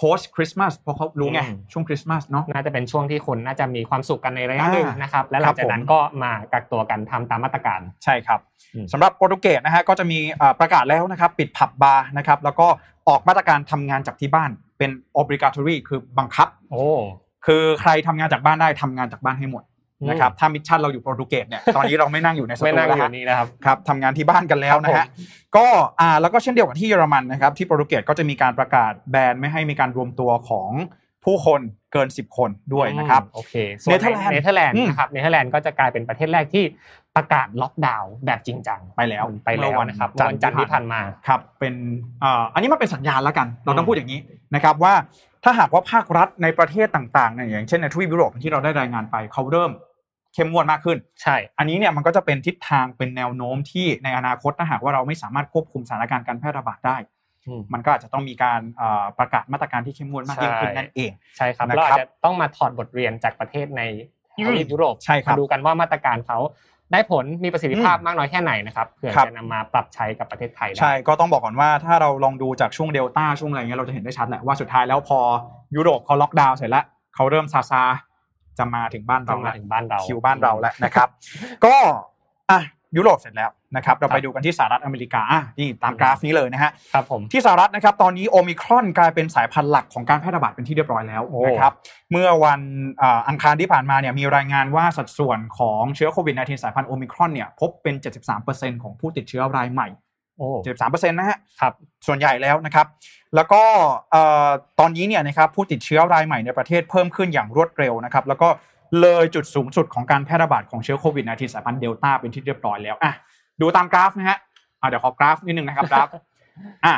[0.00, 8.40] post Christmas เพราะเขารู้ไงอืมช่วงคริสต์มาสเนาะน่าจะเป็นช่วงที่คนน่าจะมีความสุขกันในระยะอ่าหนึ่งนะครับและหลังจากนั้นครับผมก็มากักตัวกันทำตามมาตรการใช่ครับ
[8.74, 12.66] อืมสำหรับโปรตุเกสนะฮะก็จะมีเอ่อประกาศแล้วนะครับปิดผับบาร์นะครับแล้วก็
[13.08, 16.84] ออกมาตรการทำงานจากที่บ้านเป็น obligatory คือบังคับ โอ้
[17.46, 19.62] คือใครทำงานจากบ้านได้ทำงานจากบ้านให้หมด
[20.08, 25.10] นะครับถ้ามิชชั่นเราอยู่โปรตุเกสเนี่ยตอนนี้เราไม่นั่งอยู่ในสตูไม่นั่งแล้วอยู่ฮะนี่นะครับครับทำงานที่บ้านกันแล้วนะครัฮะบผ
[25.50, 25.66] มก็
[26.00, 30.70] อ่าแล้วก็เช่นเดียวกับที่เยอรมันนะครับที่โปรตุเกสก็จะมีการประกาศแบนไม่ให้มีการรวมตัวของ
[31.24, 31.60] ผู้คน
[31.92, 36.64] เกิน 10 คนด้วยนะครับอืมโอเคส่วนเนเธอร์แลนด์เนเธอร์แลนด์อืมนะครับเนเธอร์แลนด์ก็จะกลายเป็นประเทศแรกที่
[37.16, 41.74] ประกาศล็อกดาวน์แบบจริงจังไปแล้วไปแล้เมื่อวันจันทร์วันจันทร์ที่ผ่านมาครับเป็น
[42.22, 44.20] อ่าอันนี้มันเป็นสัญญาณแล้วกัน เราต้องอืมพูดอย่างนี้
[44.54, 44.94] นะครับว่า
[45.44, 49.70] ถ้าหากว่าภาครัฐในประเทศต่างๆเนี่ยอย่างเช่นในทวีปยุโรปที่เราได้รายงานไปเขาเริ่ม
[50.34, 56.96] เข้มงวดมากขึ้น ใช่ อันนี้เนี่ยมันก็จะเป็นทิศทางเป็นแนวโน้มที่ในอนาคตถ้าหากว่าเราไม่สามารถควบคุมสถานการณ์การแพร่ระบาดได้
[57.46, 63.82] อืมมันก็อาจจะต้องมีการอ่าประกาศมาตรการที่เข้มงวดมากยิ่งขึ้นใช่นั่นเอง ใช่ครับนะครับเราอาจจะต้องมาถอดบทเรียนจากประเทศใน
[64.46, 66.38] ทวีปยุโรปใช่ครับมาดูกันว่ามาตรการเขา
[66.92, 75.18] ได้ผลมีประสิทธิภาพอืมมากน้อยแค่ไหนนะครับเพื่อครับจะนำมาปรับใช้กับประเทศไทยได้ใช่ก็ต้องบอกก่อนว่าถ้าเราลองดูจากช่วงเดลต้าช่วงอะไรเงี้ยเราจะเห็นได้ชัดแหละว่าสุดท้ายแล้วพอ
[75.76, 77.82] ยุโรปเขาล็อกดาวน์เสร็จแล้วเขาเริ่มซาซา
[78.58, 81.08] จะมาถึงบ้านต้เราองมาแล้วถึงบ้านเราคิวบ้านเราแล้วนะครับ
[81.64, 81.74] ก็
[82.50, 82.60] อะ
[82.96, 91.72] ยุโรปเสร็จแล้วนะครับเราครับไปดูกันที่สหรัฐอเมริกาอะนี่ตามกราฟนี้เลยนะฮะครับผมที่สหรัฐนะครับตอนนี้โอมิครอนกลายเป็นสายพันธุ์หลักของการแพร่ระบาดเป็นที่เรียบร้อยแล้วโอ้นะครับ
[92.10, 92.60] เมื่อวัน
[93.02, 97.94] อ่าอังคารที่ผ่านมาเนี่ยมีรายงานว่าสัดส่วนของเชื้อโควิด -19 สายพันธุ์โอมิครอนเนี่ยพบเป็น
[98.38, 100.11] 73%ของผู้ติดเชื้อรายใหม่โอ้
[100.80, 101.72] 73%นะฮะครับ
[102.06, 102.86] ส่วนใหญ่แล้วนะครับ
[103.34, 103.62] แล้วก็
[104.10, 104.48] เอ่อ
[104.80, 108.48] ตอนนี้เนี่ยนะครับผู้ติดเชื้อรายใหม่ในประเทศเพิ่มขึ้นอย่างรวดเร็วนะครับ แล้วก็
[109.00, 113.12] เลยจุดสูงสุดของการแพร่ระบาดของเชื้อโควิด -19 สายพันธุ์เดลต้าเป็นที่เรียบร้อยแล้วอะ
[113.60, 114.38] ดูตามกราฟนะฮะ
[114.80, 116.08] อะเดี๋ยวขอกราฟนิดนึงนะครับกราฟ
[116.86, 116.94] อะ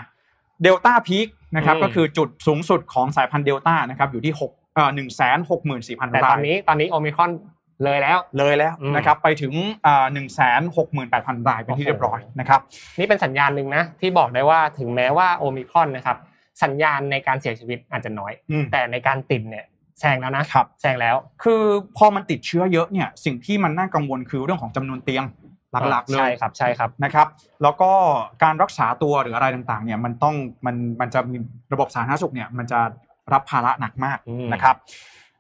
[0.63, 7.31] เดลต้าพีคนะครับอืมก็คือจุดสูงสุดของสายพันธุ์เดลต้านะครับอยู่ที่หกเอ่อหนึ่งแสนหกหมื่นสี่พันแต่ตราอนยนี้ตอนนี้โอมิครอน
[7.83, 9.53] เลยแล้วเลยแล้วอืมนะครับไปถึง
[9.87, 12.61] อ่าหนึ่งแสนหกหมื่นแปดพันรายเป็นที่เรียบร้อยนะครับ
[12.99, 16.19] นี่เป็นสัญญาณหนึ่งนะที่บอกได้ว่าถึงแม้ว่าโอมิครอนนะครับ
[16.63, 19.65] สัญญาณในการเสียชีวิตอาจจะน้อยอืมแต่ในการติดเนี่ย
[20.01, 21.63] แซงแล้วนะครับแซงแล้ว คือ
[21.97, 25.25] พอมันติดเชื้อเยอะเนี่ยสิ่งที่มันน่ากังวลคือเรื่องของจำนวนเตียง
[25.91, 27.27] หลักๆเลใช่ยครับใช่ครับนะครับ
[27.63, 27.91] แล้วก็
[28.43, 30.35] การรักษาตัวหรืออะไรต่างๆเนี่ยมันต้อง
[30.67, 31.37] มันมันจะมี
[31.73, 32.79] ระบบสาธารณสุขเนี่ยมันจะ
[33.33, 34.77] รับภาระหนักมากอืมนะครับ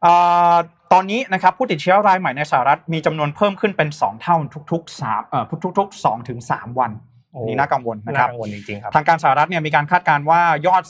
[0.03, 0.12] เอ่
[0.53, 0.55] อ
[0.94, 4.37] ตอนนี้นะครับผู้ติดเชื้อรายใหม่ในสหรัฐมีจำนวนเพิ่มขึ้นเป็น 2 เท่า
[4.72, 5.44] ทุกๆ3เอ่อ
[5.78, 6.90] ทุกๆ2ถึง3วัน
[7.33, 10.83] โอ้อันนี่น่ากังวลนะคน่ารับกังวลจริงๆครับทางการสหรัฐเนี่ยมีการคาดการณ์ว่ายอด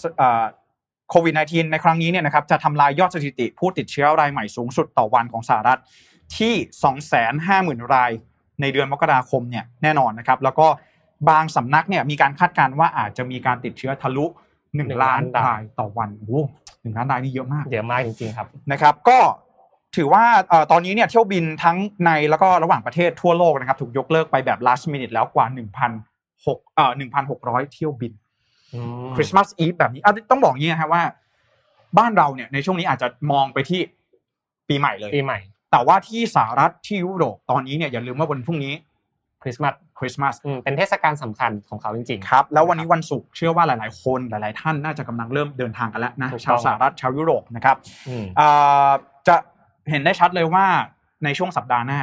[1.10, 5.78] โควิด -19 ในครั้งนี้เนี่ยนะครับจะทำลายยอดสถิติผู้ติดเชื้อรายใหม่สูงสุดต่อวันของสหรัฐ
[6.38, 6.54] ที่
[7.80, 8.10] 250,000 ราย
[8.60, 10.66] ในเดือนมกราคมเนี่ยแน่นอนนะครับ แล้วก็
[11.28, 14.26] บางสำนักเนี่ยมีการคาดการณ์ว่าอาจจะมีการติดเชื้อทะลุ
[14.76, 16.34] หนึ่ง1ล้านล้านรายรายต่อวันโอ้โห
[16.82, 19.18] หนึ่งล้านรายนี่เยอะมากเยอะมากจริงๆครับนะครับ ก็
[19.96, 25.46] ถือว่าเอ่อตอนนี้เนี่ยเที่ยวบินทั้งในแล้วก็ระหว่างประเทศทั่วโลกนะครับถูกยกเลิกไปแบบ last minute แล้วกว่า
[26.10, 26.92] 1,600เอ่อ
[27.32, 28.12] 1,600 เที่ยวบิน
[29.16, 31.02] คริสต์มาสอีฟแบบนี้อะต้องบอกอย่างนี้นะครับว่า
[31.98, 33.80] บ้านเราเนี่ยในช่วงนี้อาจจะมองไปที่
[34.68, 35.38] ปีใหม่เลยปีใหม่
[35.72, 38.74] แต่ว่าที่สหรัฐที่ยุโรปตอนนี้เนี่ยอย่าลืมว่าวันพรุ่งนี้
[39.42, 47.76] คริสต์มาสคริสต์มาสอืมเป็นเทศกาลสำคัญของเขาจริงๆครับแล้ววันนี้วันศุกร์เชื่อว่าหลาย ๆ คนหลาย ๆ ท่านน่าจะกำลังเริ่มเดินทางกันแล้วนะถูกต้องชาวสหรัฐชาวยุโรปนะครับ
[48.08, 48.90] อืมอ่า
[49.28, 49.36] จะ
[49.90, 50.66] เห็นได้ชัดเลยว่า
[51.24, 52.00] ในช่วงสัปดาห์หน้า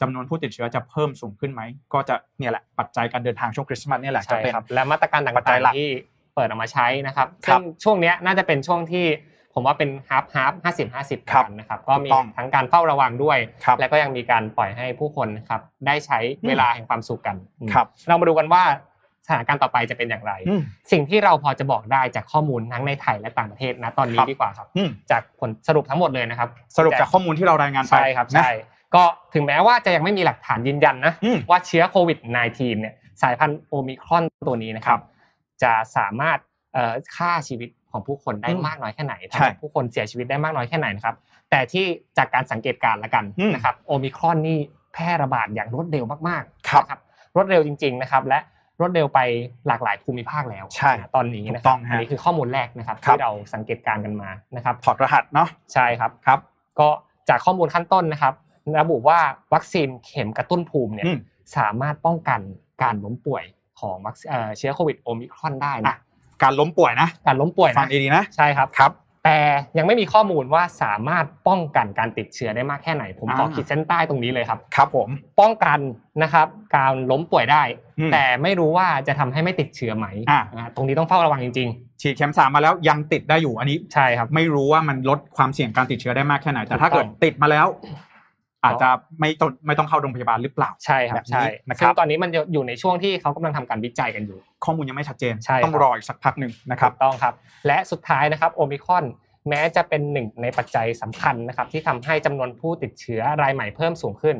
[0.00, 5.90] จำนวนผู้ติดเชื้อจะเพิ่มสูงขึ้นไหม ก็จะเนี่ยแหละปัจจัยการเดินทางช่วงคริสต์มาสเนี่ยแหละจะใช่เป็นครับและมาตรการต่ปัจจัายงหลักๆที่
[6.34, 9.06] เปิดออกมาใช้นะครับครับซึ่บงช่วงเนี้ยน่าจะเป็นช่วงที่
[9.54, 18.62] ผมว่าเป็น half half ห้าสิบห้าสิบครับนะครับก็มีถูกต้องทั้งการเฝ้าระวังด้วยครับและก็ยังมีการปล่อยให้ผู้คนนะครับได้ใช้เวลาแห่งความสุขกันอืมครับเรามาดูกันว่า
[19.26, 20.60] สถานการณ์ต่อไปจะเป็นอย่างไรอืม
[20.92, 28.52] สิ่งที่เราพอจะบอกได้จากข้อมูลทั้งในไทยและต่างประเทศนะตอนนี้ครับดีกว่าครับอืมจากผลสรุปทั้งหมดเลยนะครับ สรุปจากข้อมูลที่เรารายงานไปใช่ครับนะใช่
[28.94, 29.02] ก็
[29.34, 35.04] ถึงแม้ว่าจะยังไม่มีหลักฐานยืนยันนะอืมว่าเชื้อโควิด -19 เนี่ยสายพันธุ์โอมิครอนตัวนี้นะคครัรับบ
[35.62, 36.38] จะสามารถ
[36.74, 41.16] เอ่อฆ่าชีวิตของผู้คนได้อืมมากน้อยแค่ไหนใช่ทำให้ผู้คนเสียชีวิตได้มากน้อยแค่ไหนนะครับ
[41.50, 41.84] แต่ที่
[42.18, 44.58] จากการสังเกตการณ์ละกันอืมนะครับโอมิครอนนี่
[44.92, 47.00] แพร่ระบาดอย่างรวดเร็วมากๆครับนะ
[47.34, 48.38] รวดเร็วจริง ๆนะครับ และ
[48.82, 49.20] รวดเร็วไป
[49.68, 56.38] หลากหลายภูมิภาคแล้วใช่นะตอนนี้นะถูกคต้รัอบงฮะอันนี้คือข้อมูลแรกนะครับครับที่เราสังเกตการณ์กันมานะครับถอดรหัสเนาะใช่ครับครับ
[56.78, 56.88] ก็
[57.28, 58.34] จากข้อมูลขั้นต้นนะครับ
[58.80, 59.18] ระบุว่า
[59.54, 61.18] วัคซีนเข็มกระตุ้นภูมิเนี่ยอืม
[61.56, 62.40] สามารถป้องกัน
[62.82, 63.44] การล้มป่วย
[63.80, 65.96] ของวัคซีนเอ่อเชื้อโควิดโอมิครอนได้อะนะ
[66.42, 68.92] การล้มป่วยนะ การล้มป่วยฟังนะดีๆนะใช่ครับครับ
[69.24, 69.38] แต่
[69.78, 75.08] ยังไม่มีข้อมูลว่าสามารถป้องกันการติดเชื้อได้มากแค่ไหน ผมขออ่าขีดเส้นใต้ตรงนี้เลยครับ ครับผม
[75.40, 75.78] ป้องกัน
[76.22, 77.62] นะครับ การล้มป่วยได้
[77.98, 81.68] อืมแต่ไม่รู้ว่าจะทำให้ไม่ติดเชื้อไหมอ่านะตรงนี้ต้องเฝ้าระวังจริง
[82.00, 87.66] ฉีดเข็มสามมาแล้วยังติดได้อยู่อันนี้ๆใช่ครับไม่รู้ว่ามันลดความเสี่ยงการติดเชื้อได้มากแค่ไหนแต่ถ้าถูกต้เกิอดงติดมาแล้ว
[88.64, 88.88] อาจจะ
[89.20, 97.34] ไม่ต้องไม่ต้องเข้าโรงพยาบาลหรือเปล่าใช่ครัแบบบนี้ใช่นะครับซึ่งตอนนี้มันอยู่ในช่วงที่เขากำลังทำการวิจัยกันอยู่ ข้อมูลยังไม่ชัดเจนใช่ครับต้องรออีกสักพักหนึ่งนะครับถูกต้องครับ
[97.66, 99.04] และสุดท้ายนะครับโอมิครอน
[99.48, 104.36] แม้จะเป็นหนึ่งในปัจจัยสำคัญนะครับที่ทำให้จำนวนผู้ติดเชื้อรายใหม่เพิ่มสูงขึ้น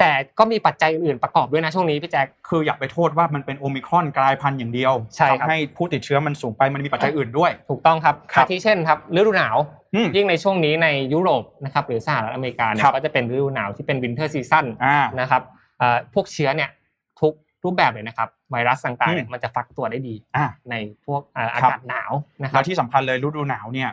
[0.00, 9.56] แต่ก็มีปัจจัยอื่นๆประกอบด้วยนะช่วงนี้พี่แจ็คคืออย่าไปโทษว่ามันเป็นโอมิครอนกลายพันธุ์อย่างเดียวใช่ครับทำให้ผู้ติดเชื้อมันสูงไปมันมีปัจจัยอื่นด้วย ถูกต้องครับครับอาทิเช่นครับฤดูหนาว
[9.94, 15.42] อืมยิ่งในช่วงนี้ในยุโรปนะครับหรือสหรัฐอเมริกาเนี่ยครับก็จะเป็นฤดูหนาวที่เป็น winter season อ่านะครับ
[15.78, 16.70] เอ่อพวกเชื้อเนี่ย
[17.20, 17.32] ทุก
[17.64, 20.74] รูปแบบเลยนะครับไวรัสต่างๆเนี่ยอืมมันจะฟักตัวได้ดีอ่าใน
[21.06, 23.90] พวกเอ่ออากาศหนาวครับนะครัแล้วที่สำคัญเลยฤดูหนาวเนี่ย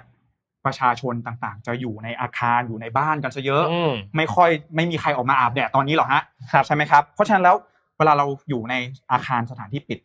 [0.65, 6.21] ประชาชนต่างๆ จะอยู่ในอาคารอยู่ในบ้านกันซะเยอะอืมไม่ค่อยไม่มีใครออกมาอาบแดดตอนนี้หรอกฮะ
[6.53, 7.55] ครับใช่ไหมครับเพราะฉะนั้นแล้ว
[7.97, 8.75] เวลาเราอยู่ใน
[9.11, 9.99] อาคารสถานที่ปิด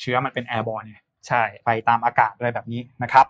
[0.00, 3.26] เชื้อมันเป็นแอร์บอลเนี่ยใช่ไปตามอากาศอะไรแบบนี้นะครับ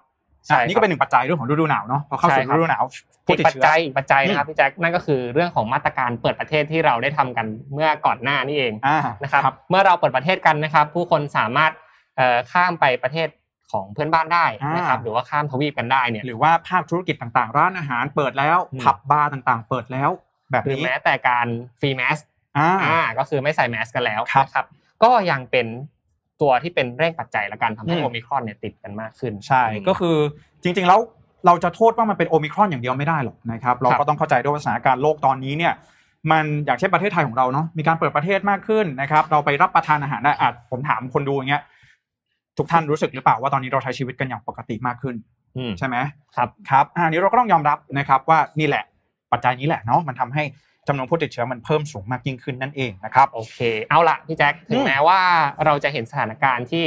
[0.47, 11.73] ใช่อะนี่ก็เป็นหนึ่งปัจจัยเรื่องของฤดูหนาวเนาะพอเข้าใช่สู่ครับฤดูหนาวอีผู้กติดปัจเชื้อจัยอีกปัจจัยนะครับอืมพี่แจ็คนั่นก็คือเรื่องของมาตรการเปิดประเทศที่เราได้ทำกันเมื่อก่อนหน้านี่เองอ่านะครับ เมื่อเราเปิดประเทศกันนะครับ ผู้คนสามารถ
[12.17, 13.29] เอ่อข้ามไปประเทศ
[13.71, 20.11] ของเพื่อนบ้านได้นะครับอ่าหรือว่าข้ามทวีปกันได้เนี่ยหรือว่าภาคธุรกิจต่างๆ ร้านอาหารเปิดแล้วอืมผับบาร์ต่างๆ เปิดแล้ว
[20.51, 21.47] แบบหรือนี้แม้แต่การ
[21.81, 22.19] ฟรีแมส
[22.59, 24.67] อ่าอ่าก็คือไม่ใส่แมสกันแล้วครับนะครับ
[25.03, 25.67] ก็ยังเป็น
[26.41, 30.17] ตัวที่เป็นเร่งปัจจัยละกันทำให้อืมโอมิครอนเนี่ยติดกันมากขึ้น ใช่ก็คือ
[30.63, 31.01] จริงๆแล้ว
[31.47, 35.73] เราจะโทษว่ามันเป็นโอมิครอนอย่างเดียวไม่ได้หรอกนะครับเราครัก็บต้องเข้าใจด้วยว่าสถานการณ์โลกตอนนี้เนี่ย
[36.31, 41.63] มันอย่างเช่นประเทศไทยของเราเนาะมีการเปิดประเทศมากขึ้นนะครับเราไปรับประทานอาหารได้อาจผมถามคนดูอย่างเงี้ย
[42.61, 45.17] ทุกท่านรู้สึกหรือเปล่าว่าตอนนี้เราใช้ชีวิตกันอย่างปกติมากขึ้น
[45.57, 45.97] อืมใช่ไหม
[46.37, 48.85] ครับครับอะอันนี้เราก็ต้องยอมรับนะครับว่านี่แหละ
[49.33, 50.43] ปัจจัยนี้แหละเนาะมันทำให้
[50.89, 55.21] จำนวนผู้ติดเชื้อมันเพิ่มสูงมากยิ่งขึ้นนั่นเองนะครับโอเค เอาละพี่แจ็คถึอืงมแม้ว่า
[55.65, 56.85] เราจะเห็นสถานการณ์ที่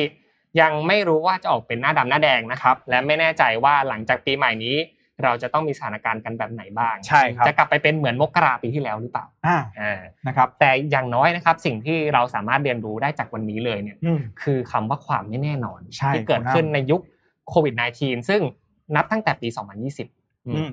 [0.62, 4.78] ยังไม่รู้ว่าจะออกเป็นหน้าดำหน้าแดงนะครับ และไม่แน่ใจว่าหลังจากปีใหม่นี้
[5.24, 17.02] เราจะต้องมีสถานการณ์กันแบบไหนบ้างใช่ครับจะกลับไปเป็นเหมือนมกราปีที่แล้วหรือเปล่าอ่าอ่านะครับแต่อย่างน้อยนะครับสิ่งที่เราสามารถเรียนรู้ได้จากวันนี้เลยเนี่ยอืมคือคำว่าความไม่แน่นอนใช่ที่เกิดคุณน้ำขึ้นในยุค
[17.50, 18.42] โควิด -19 ซึ่ง
[18.96, 19.48] นับตั้งแต่ปี
[19.98, 20.72] 2020อืมอืม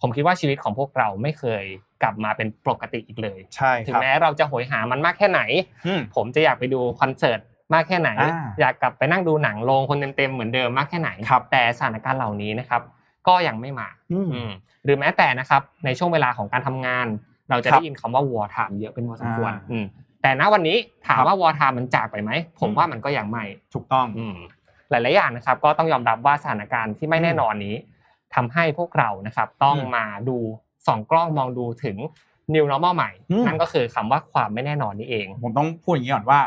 [0.00, 1.64] ผมคิดว่าชีวิตของพวกเราไม่เคย
[2.02, 5.40] กลับมาเป็นปกติอีกเลยใช่ถึคงรับแม้เราจะโหยหามันมากแค่ไหน
[5.86, 7.40] อืมผมจะอยากไปดูคอนเสิร์ต
[7.74, 12.82] มากแค่ไหนอ่าอยากกลับไปนั่งดูหนังโรงคนเต็มๆเหมือนเดิมมากแค่ไหนครับแต่สถานการณ์เหล่านี้นะครับ
[13.28, 14.50] ก็ยังไม่มาอืมอืม
[14.84, 17.06] หรือแม้แต่นะครับในช่วงเวลาของการทำงาน
[17.50, 19.84] เราจะครับได้ยินคำว่า war time เยอะเป็นพอสมควรอ่าอืม
[20.22, 22.30] แต่ณวันนี้ถามครับว่า war time มันจากไปไหม
[22.60, 24.36] ผมอืมว่ามันก็ยังไม่ถูกต้องอืม
[24.90, 27.74] หลายๆอย่างนะครับ ก็ต้องยอมรับว่าสถานการณ์ที่ไม่แน่นอนนี้
[28.34, 30.36] ทำให้พวกเรานะครับ ต้องอืมมาดู
[30.86, 31.96] ส่องกล้องมองดูถึง
[32.54, 36.40] new normal ใหม่อืมนั่นก็คือคำว่าความไม่แน่นอนนี่เอง ผมต้องพูดอย่างนี้ก่อนว่า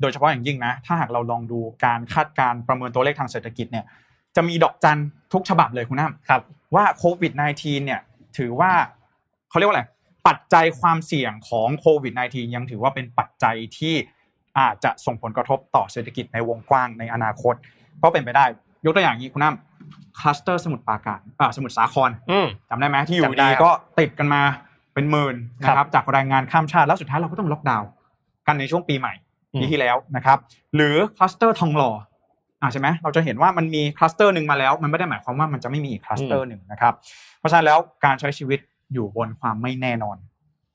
[0.00, 3.84] โดยเฉพาะอย่างยิ่งนะ ถ้าหากเราลองดูการคาดการณ์ประเมินตัวเลขทางเศรษฐกิจเนี่ย
[4.36, 5.00] จะมีดอกจัน
[5.32, 6.42] ทุกฉบับเลยคุณน้ำครับ
[6.74, 8.00] ว่าโควิด -19 เนี่ย
[8.38, 8.72] ถือว่า
[9.48, 9.84] เขาเรียกว่าอะไร
[10.26, 13.94] ปัจจัยความเสี่ยงของโควิด -19 ยังถือว่าเป็นปัจจัยที่
[14.58, 17.54] อาจจะส่งผลกระทบต่อเศรษฐกิจในวงกว้างในอนาคต
[17.98, 18.44] เพราะเป็นไปได้
[18.84, 24.42] ยกตัวอย่างนี้คุณน้ำคลัสเตอร์สมุทรปราการอ่าสมุทรสาครอืมจำได้ไหมที่อยู่จำได้ดีครับก็ติดกันมา
[24.94, 27.88] เป็นหมื่นนะครับครับจากแรงงานข้ามชาติแล้วสุดท้ายเราก็ต้องล็อกดาวน์
[28.46, 29.14] กันในช่วงปีใหม่
[29.52, 30.38] อืมปีที่แล้วนะครับ
[30.74, 32.15] หรือคลัสเตอร์ทองหล่ออ่า
[32.72, 36.94] ใช่ไหมเราจะเห็นว่ามันมีคลัสเตอร์หนึ่งมาแล้ว มันไม่ได้หมายความว่ามันจะไม่มีอีกคลัสเตอร์หนึ่งนะครับ
[37.38, 38.60] เพราะฉะนั้นแล้วการใช้ชีวิต
[38.92, 40.16] อยู่บนความไม่แน่นอน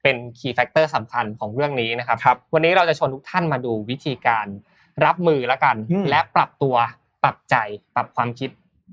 [0.04, 4.46] เป็น key factor สำคัญของเรื่องนี้นะครับครับวันนี้เราจะชวนทุกท่านมาดูวิธีการ
[5.06, 6.76] รับมือแล้วกันอืมและปรับตัว
[7.24, 7.56] ปรับใจ
[7.96, 8.50] ปรับความคิด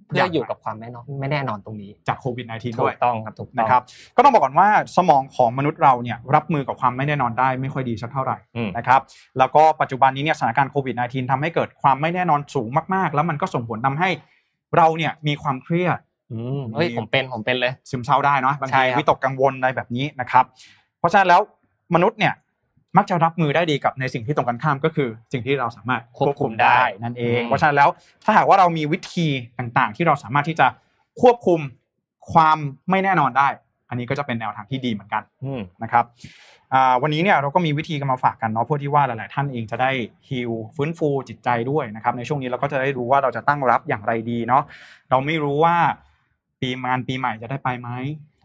[0.08, 3.82] เพื่ออยู่กับความไม่แน่นอนไม่แน่นอนตรงนี้จากโควิด -19 ถูด้วยกต้องครับถูกต้องนะครับ
[4.16, 9.00] ก็ต้องบอกก่อนว่าสมองของมนุษย์เราเนี่ยรับมือกับความไม่แน่นอนได้ไม่ค่อยดีสักเท่าไหร่อืมนะครับ
[9.38, 14.10] แล้วก็ปัจจุบันนี้เนี่ยสถานการณ์โควิด -19 ทำให้เกิดความไม่แน่นอนสูงมากๆ แล้วมันก็ส่งผลทำให้
[14.76, 15.98] เราเนี่ยมีความเครียด
[16.32, 20.44] อืมเฮ้ยผมเป็นผมเป็นเลย ซึมเศร้าได้เนาะบางใช่ทีครับวิตกกังวลอะไรแบบนี้นะครับ
[20.98, 21.40] เพราะฉะนั้นแล้ว
[21.94, 22.34] มนุษย์เนี่ย
[22.98, 27.88] มักจะรับมือได้ดีกับในสิ่งที่ตรงกันข้ามก็คือสิ่งที่เราสามารถควบคุมได้นั่นเอง เพราะฉะนั้นแล้ว
[28.24, 29.26] ถ้าหากว่าเรามีวิธี
[29.58, 30.66] ต่างๆ ที่เราสามารถที่จะ
[31.20, 31.60] ควบคุม
[32.32, 32.58] ความ
[32.90, 33.48] ไม่แน่นอนได้
[33.88, 36.04] อันนี้ก็จะเป็นแนวทางที่ดีเหมือนกันอืมนะครับ
[36.74, 39.90] อ่าวันนี้เนี่ยเราก็มีวิธีกันมาฝากกันเนาะเพื่อที่ว่าหลาย ๆ ท่านเองจะได้
[40.28, 44.62] ฮิลฟื้นฟูจิตใจด้วยนะครับ ในช่วงนี้เราก็จะได้รู้ว่าเราจะตั้งรับอย่างไรดีเนาะ
[45.10, 45.76] เราไม่รู้ว่า
[46.60, 47.88] ปีงานปีใหม่จะได้ไปไหม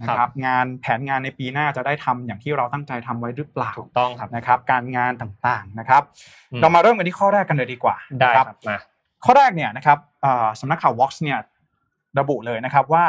[0.04, 6.02] นะคครัรับบงานแผนงานในปีหน้าจะได้ทำอย่างที่เราตั้งใจทำไว้หรือเปล่าถูกต้องครับนะครับ การงานต่างๆนะครับ
[6.52, 8.78] อืมเรามาเริ่มกันที่ข้อแรกกันเลยดีกว่าได้นะครับมา
[9.26, 11.40] ข้อแรกเนี่ยนะครับอ่าสำนักข่าว Vox เนี่ย
[12.20, 13.06] ระบุเลยนะครับว่า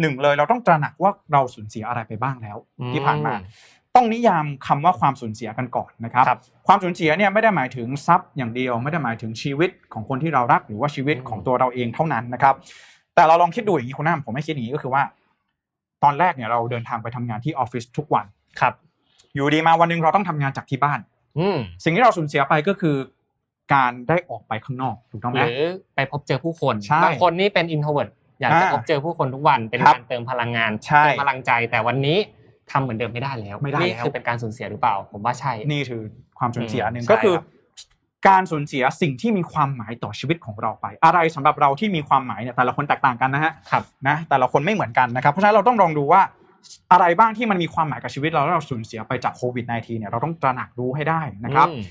[0.00, 2.56] หนึ่งเลยเราต้องตระหนักว่าเราสูญเสียอะไรไปบ้างแล้ว
[2.92, 3.34] ที่ผ่านมา
[3.94, 12.54] ต้องนิยามคำว่าความสูญเสียกันก่อนนะครับครับความสูญเสียเนี่ยไม่ได้หมายถึงทรัพย์อย่างเดียว ไม่ได้หมายถึงชีวิตของคนที่เรารักหรือว่าชีวิตอืมของตัวเราเองเท่านั้นนะครับ
[13.14, 15.02] แต่เราลองคิดดูอย่างนี้คุณน้ำผมไม่คิดอย่างนี้ก็คือว่า
[16.04, 18.26] ตอนแรกเนี่ยเราเดินทางไปทำงานที่ออฟฟิศทุกวัน
[18.60, 18.74] ครับ
[19.34, 21.00] อยู่ดีมาวันหนึงเราต้องทำงานจากที่บ้าน
[21.38, 22.96] อืมสิ่งที่เราสูญเสียไปก็คือ
[23.74, 25.62] การได้ออกไปข้างนอกถูกต้องไหหมรือ
[25.94, 32.18] ไปพบเจอผู้คนใช่บางคนนี่เป็น introvert อยากจะอ่าพบเจอผู้คนทุกวันเป็นครับการเติมพลังงานใช่เติมพลังใจแต่วันนี้
[32.70, 36.02] ทำเหมือนเดิมไม่ได้แล้วไม่ได้นี่แล้วคือเป็นการสูญเสียหรือเปล่า ผมว่าใช่นี่คือ
[36.38, 37.44] ความสูญเสียอืมหนึ่งใช่ก็คือครับ
[38.28, 46.22] การสูญเสียสิ่งที่มีความหมายต่อชีวิตของเราไป อะไรสำหรับเราที่มีความหมายเนี่ยแต่ละคนแตกต่างกันนะฮะครับนะแต่ละคนไม่เหมือนกันนะครับเพราะฉะนั้นเราต้องลองดูว่า
[46.92, 51.82] อะไรบ้างที่มันมีความหมายกับชีวิตเราแล้วเราสูญเสียไปจากโควิด -19 เนี่ยเราต้องตระหนักรู้ให้ได้นะครับอืม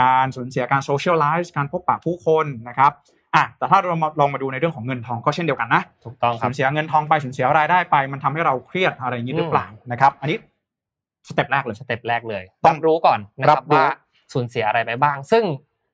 [0.00, 2.92] การสูญเสียการโซเชียลไลฟ์การพบปะผู้คนนะครับ
[3.34, 10.38] อะแต่ถ้าเรามาลองมาดูในเรื่องของเงินทองก็เช่นเดียวกันนะถูกต้องคสูรับญเสียเงินทองไปสูญเสียรายได้ไป มันทำให้เราเครียดอะไรอย่างนี้หรือเปล่านะครับ อันนี้
[11.28, 13.86] step แรกเลย step แรกเลย ต้องต้องรู้ก่อนนะครัรับบรู้ว่า
[14.32, 15.44] สูญเสียอะไรไปบ้าง ซึ่ง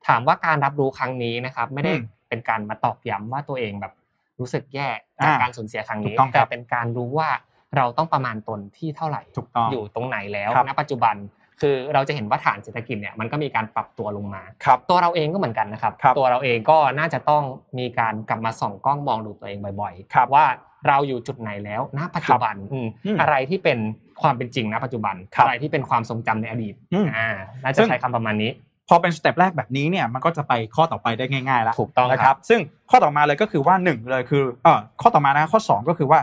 [0.09, 3.93] ถามว่าการรับรู้ครั้งนี้นะครับ ไม่ได้อืมเป็นการมาตอกย้ำว่าตัวเองแบบ
[4.41, 4.89] รู้สึกแย่
[5.19, 7.29] จากอ่าการสูญเสียครั้งนี้ถูกต้องครัแต่เป็นการรู้ว่า
[7.77, 11.17] เราต้องประมาณตนที่เท่าไหร่ถูกต้องอยู่ตรงไหนแล้วครับณปัจจุบัน
[11.61, 17.43] คือเราจะเห็นว่าฐานเศรษฐกิจเนี่ยมันก็มีการปรับตัวลงมาครับตัวเราเองก็เหมือนกันนะครับครับ ตัวเราเองก็น่าจะต้อง
[17.79, 20.45] มีการกลับมาส่องกล้องมองดูตัวเองบ่อยครับว่า
[20.89, 23.79] เราอยู่จุดไหนแล้วณปัจจุบันอืมอืมอะไรที่เป็น
[24.23, 27.29] ความเป็นจริงณปัจจุบันครับอะไรที่เป็นความทรงจำในอดีตอืมอ่า
[27.63, 36.21] น่าซึ่จะงใช้คำประมาณนี้พ อเป็นสเต็ปแรกแบบนี้เนี่ยมันก็จะไปข้อต่อไปได้ง่ายๆแล้วถูกต้องนะคครัรับบซึ่งข้อต่อมาเลยก็คือว่าหนึ่งเลยคือเออข้อต่อมานะข้อสองก็คือว่า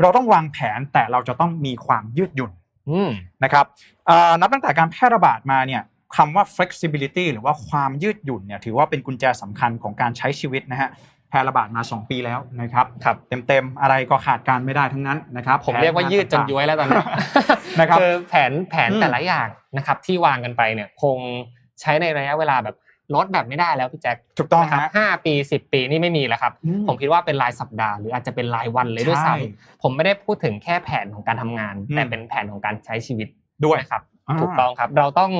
[0.00, 2.52] เราต้องวางแผนแต่เราจะต้องมีความยืดหยุ่น
[2.90, 3.10] อืม
[3.44, 3.64] นะครับ
[4.06, 5.82] เอ่อนับตั้งแต่การแพร่ระบาดมาเนี่ย
[6.16, 10.90] คำว่า flexibility หรือว่าความยืดหยุ่นเนี่ยถือว่าเป็นกุญแจสำคัญของการใช้ชีวิตนะฮะ
[11.28, 13.16] แพร่ระบาดมา 2 ปีแล้วนะครับครับ
[13.48, 17.04] เต็มๆอะไรก็ขาดการไม่ได้ทั้งนั้นนะครับผมเรียกว่ายืดจนย้วยแล้วตอนนี้
[17.80, 21.18] นะครับคือแผนแผนอืมแต่ละอย่างนะครับที่วางกันไปเนี่ยคง
[21.80, 22.76] ใช้ในระยะเวลาแบบ
[23.14, 33.28] ลดแบบไม่ได้แล้วพี่แจ็คถูกต้องนะครับฮะห้าปีสิบปีนี่ไม่มีแล้วครับอืมผมคิดว่าเป็นรายสัปดาห์หรืออาจจะเป็นรายวันเลยด้วยใช่ซ้ำผมไม่ได้พูดถึงแค่แผนของการทำงานอืมแต่เป็นแผนของการใช้ชีวิต
[33.64, 35.30] ด้วยนะครับอ่าถูกต้องครับเราต้อง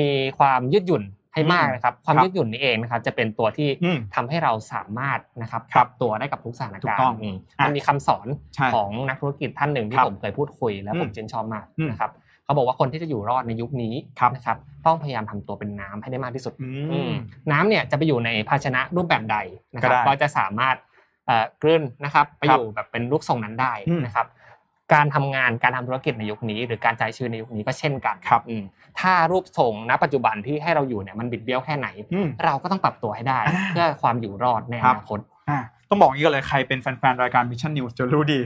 [0.00, 12.10] มีความยืดหยุ่นให้มากอืมนะครับ ความครับยืดหยุ่นนี่เองนะครับ จะเป็นตัวที่อืมทำให้เราสามารถนะครับครัปบรับตัวได้กับทุกสถานถูการกต้องณ์อืมอะมันมีคำสอนใช่ของนักธุรกิจท่านหนึ่งที่ครับผมเคยพูดคุย และอืมผมชื่นชอบมากอืมนะครับ
[12.52, 17.12] เขาบอกว่าคนที่จะอยู่รอดในยุคนี้ครับนะครับต้องพยายามทำตัวเป็นน้ำให้ได้มากที่สุดอือืมม
[17.52, 19.36] น้ำเนี่ยจะไปอยู่ในภาชนะรูปแบบใด
[19.74, 20.76] นะครับก็ได้ก็จะสามารถ
[21.26, 24.26] เอ่อกลืนนะครับไปครัอบยู่แบบเป็นรูปทรงนั้นได้อืมนะครับ
[24.94, 28.64] การทำงานการทำธุรกิจในยุคนี้ หรือการใช้ชีวิตในยุคนี้ก็เช่นกันครับอืม
[29.00, 38.40] ถ้ารูปทรงณปัจจุบันที่ให้เราอยู่เนี่ยมันบิดเบี้ยวแค่ไหนอืมเราก็ต้องปรับตัวให้ได้อ่าเพื่อความอยู่รอดในอครับนาคตอะต้องบอกอย่างนี้กันเลยใครเป็นแฟนๆรายการ Mission News จะรู้ดี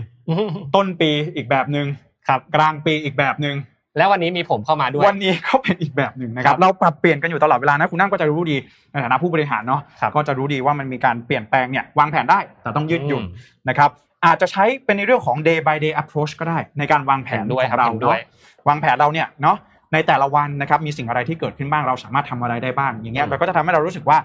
[0.77, 1.87] ต้นปีอีกแบบหนึ่ง
[2.29, 3.57] ครับกลางปีอีกแบบหนึ่ง
[3.97, 8.57] แล้ววันนี้มีผมเข้ามาด้วย วันนี้ก็เป็นอีกแบบหนึ่งนะครัครับบเราปรับเปลี่ยนกันอยู่ตลอดเวลานะคุณนั่งก็จะรู้ดี
[8.93, 13.91] ในฐานะผู้บริหารเนาะครับก็จะรู้ดีว่ามันมีการเปลี่ยนแปลงเนี่ยวางแผนได้ แต่ต้องยืดหยุ่นอืมนะครับ
[14.25, 18.21] อาจจะใช้เป็นในเรื่องของ day by day approach ก็ได้ ในการวางแผนเห็นด้วยขครัอบงเราเห็นด้วเนาะย
[18.69, 19.57] วางแผนเราเนี่ยเนาะ
[19.93, 24.19] ในแต่ละวันนะครับมีสิ่งอะไรที่เกิดขึ้นบ้างเราสามารถทำอะไรได้บ้าง อย่างเงี้ยอืมเราก็จะทำให้เรารู้สึกว่า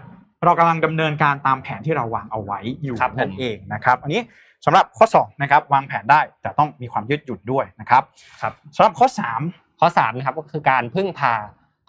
[0.46, 4.22] เรากำลังดำเนินการตามแผนที่เราวางเอาไว้อยู่ครับนั่นผมเองนะครับ อันนี้
[4.66, 8.04] สำหรับข้อสองนะครับวางแผนได้แต่ต้องมีความยืดหยุ่นด้วยนะครับ
[8.42, 9.42] ครับสำหรับข้อสาม
[9.80, 11.34] ข้อสามนะครับก็คือการพึ่งพา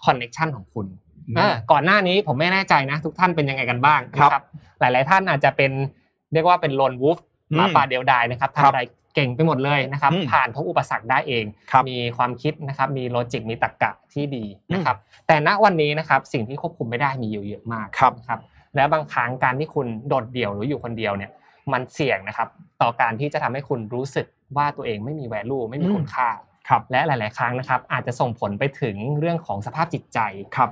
[0.05, 0.87] connection ของคุณ
[1.29, 4.43] อืมอ่าก่อนหน้านี้ผมไม่แน่ใจนะ ทุกท่านเป็นยังไงกันบ้างครับนะ
[4.81, 5.73] หลาย ๆ ท่านอาจจะเป็น
[6.33, 7.19] เรียกว่าเป็น lone wolf
[7.51, 8.83] อืมหมาป่าเดียวดายนะครับครับทำอะไร
[9.15, 18.41] เก่งไปหมดเลยนะครับอืมผ่านทุกอุปสรรคได้เองครับมีความคิดนะครับ มีโลจิกมีตรรกะที่ดีนะครับ แต่ณวันนี้นะครับสิ่งที่ควบคุมไม่ได้มีอยู่เยอะมากครับนะครับ
[18.75, 21.31] และบางครั้งการที่คุณโดดเดี่ยวหรืออยู่คนเดียวเนี่ย
[21.73, 22.49] มันเสี่ยงนะครับ
[22.83, 26.29] ต่อการที่จะทำให้คุณรู้สึกว่าตัวเองไม่มี value ไม่มีคุณค่า
[26.69, 30.19] ครับและหลาย ๆ ครั้งนะครับ อาจจะส่งผลไปถึงเรื่องของสภาพจิตใจ
[30.57, 30.71] ครับ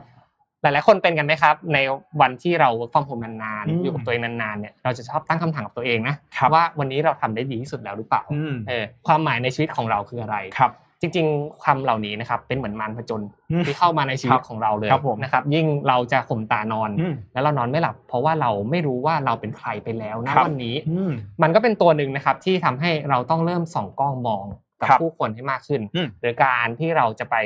[0.62, 1.79] หลาย ๆ คนเป็นกันไหมครับ ใน
[2.20, 24.44] วันที่เราฟังผมนานอืมๆอยู่กับตัวเองนาน ๆ เนี่ยเราจะชอบตั้งคำถามกับตัวเองนะครับว่าวันนี้เราทำได้ดีที่สุดแล้วหรือเปล่าอืมเออความหมายในชีวิตของเราคืออะไรครับ จริงๆความเหล่านี้นะครับเป็นเหมือนมารผจญอืมที่เข้ามาในชีวิตครับของเราเลยครับผมนะครับ ยิ่งเราจะข่มตานอนอืมแล้วเรานอนไม่หลับ เพราะว่าเราไม่รู้ว่าเราเป็นใครไปแล้วนะครับวันนี้อืมมันก็เป็นตัวหนึ่งนะครับที่ทำให้เราต้องเริ่มส่องกล้องมอง
[24.80, 27.36] กับครับผู้คนให้มากขึ้นอืมหรือการที่เราจะไป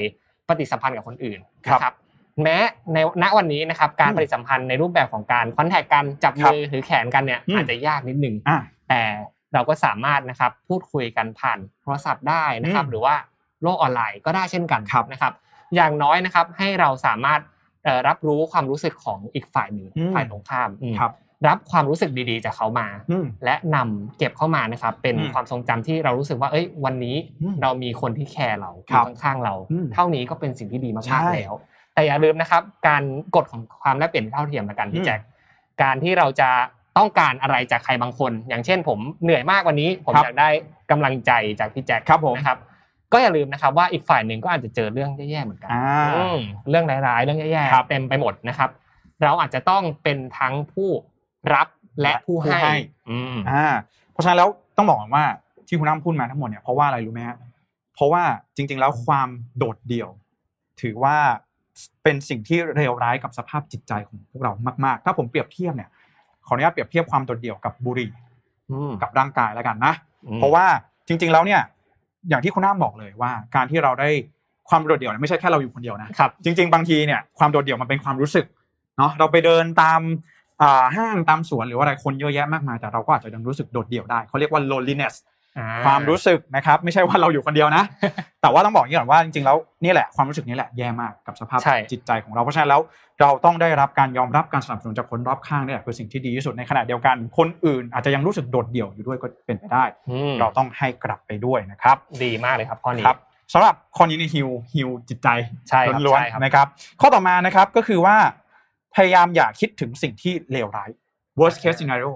[0.49, 1.95] ปฏิสัมพันธ์กับคนอื่นครับนะครับ
[2.43, 2.57] แม้
[2.93, 9.03] ในณวันนี้นะครับการอืมปฏิสัมพันธ์ในรูปแบบของการคอนแทคกันจับครับมือถือแขนกันเนี่ยอืมอาจจะยากนิดนึงอ่าแต่
[9.55, 13.15] เราก็สามารถนะครับพูดคุยกันผ่านโทรศัพท์ได้นะครับอืมหรือว่า
[13.65, 15.33] โลกออนไลน์ก็ได้เช่นกันครับนะครับ
[15.75, 17.41] อย่างน้อยนะครับให้เราสามารถ
[17.85, 21.13] เอ่อรับรู้ความรู้สึกของอีกฝ่ายหนึ่งอืมฝ่ายตรงข้ามอืมครับ
[21.49, 31.53] รับความรู้สึกดีๆจากเขามาอืมและนำเก็บเข้ามานะครับเป็นอืมความทรงจำที่เรารู้สึกว่า เอ้ย วันนี้อืมเรามีคนที่แคร์เราอครัยู่บข้างๆเราอืมเท่านี้ก็เป็นสิ่งที่ดีใช่มากๆแล้ว
[31.95, 33.03] แต่อย่าลืมนะครับ การ
[33.37, 35.21] กฎของความแลกเปลี่ยนเท่าเทียมละกันอืพี่มแจ็ค
[35.83, 36.51] การที่เราจะ
[36.99, 40.49] ต้องการอะไรจากใครบางคน อย่างเช่น ผมเหนื่อยมากวันนี้ ผมครับอยากได้
[40.91, 42.59] กำลังใจจากพี่แจ็คครับผมนะครับ
[43.13, 46.39] ก็อย่าลืมนะครับว่าอีกฝ่ายหนึ่งก็อาจจะเจอเรื่องแย่ๆเหมือนกันอ่าอืม
[46.71, 48.71] เรื่องร้ายๆเรื่องแย่ครับๆเต็มไปหมดนะครับ
[49.23, 50.91] เราอาจจะต้องเป็นทั้งผู้
[51.55, 51.69] รับ
[52.01, 52.77] และผู้ผู้ให้ให้
[53.11, 53.67] อืมอ่า
[54.13, 55.25] เพราะฉะนั้นแล้วต้องบอกก่อนว่า
[55.67, 57.37] ที่คุณน้ำพูดมาทั้งหมดเนี่ยเพราะว่าอะไรรู้ไหมฮะ
[57.95, 58.23] เพราะว่า
[58.57, 60.09] จริง ๆ แล้วความโดดเดี่ยว
[60.83, 61.17] ถือว่า
[62.03, 64.53] เป็นสิ่งที่เลวร้ายกับสภาพจิตใจของพวกเรา
[64.85, 65.91] มากๆ ถ้าผมเปรียบเทียบเนี่ย
[66.47, 68.11] ขออนุญาตเปรียบเทียบความโดดเดี่ยวกับบุหรี่
[68.71, 69.95] อืมกับร่างกายแล้วกันนะ
[70.27, 70.67] อืมเพราะว่า
[71.09, 71.61] จริง ๆ แล้วเนี่ย
[72.29, 74.09] อย่างที่คุณน้ำบอกเลยว่า การที่เราได้
[74.69, 78.47] ความโดดเดี่ยวเนี่ยไม่ใช่แค่เราอยู่คนเดียวนะครับจริง ๆ บางทีเนี่ยความโดดเดี่ยวมันเป็นความรู้สึก
[78.99, 80.01] เนาะเราไปเดินตาม
[80.63, 85.34] อ่าห้างตามสวนหรือว่าอะไรคนเยอะแยะมากมายแต่เราก็อาจจะยังรู้สึกโดดเดี่ยวได้เขาเรียกว่า loneliness อ่
[85.85, 87.83] ความรู้สึกนะครับ ไม่ใช่ว่าเราอยู่คนเดียวนะ
[88.43, 92.81] แต่ว่าต้องบอกอย่างนี้ก่อนว่าจริงๆแล้วนี่แหละความรู้สึกนี้แหละแย่มากกับสภาพใช่จิตใจของเราเพราะฉะนั้นแล้ว
[93.21, 103.19] เราต้องได้รับการยอมรับการสนับสนุนจากคนรอบข้างนี่แหละคือสิ่งที่ดีที่สุดในขณะเดียวกันคนอื่นอาจจะยังรู้สึกโดดเดี่ยวอยู่ด้วยก็เป็นไปได้อืมเราต้องให้กลับไปด้วยนะครับ ดีมากเลยครับข้อนี้ครับ
[103.53, 105.29] สำหรับข้อนี้ในฮิวฮิวจิตใจ
[105.69, 106.67] ใช่ครับล้วนใช่ครับๆนะครับ
[107.01, 108.17] ข้อต่อมานะครับก็คือว่า
[108.95, 110.91] พยายามอย่าคิดถึงสิ่งที่เลวร้าย
[111.41, 112.11] worst case scenario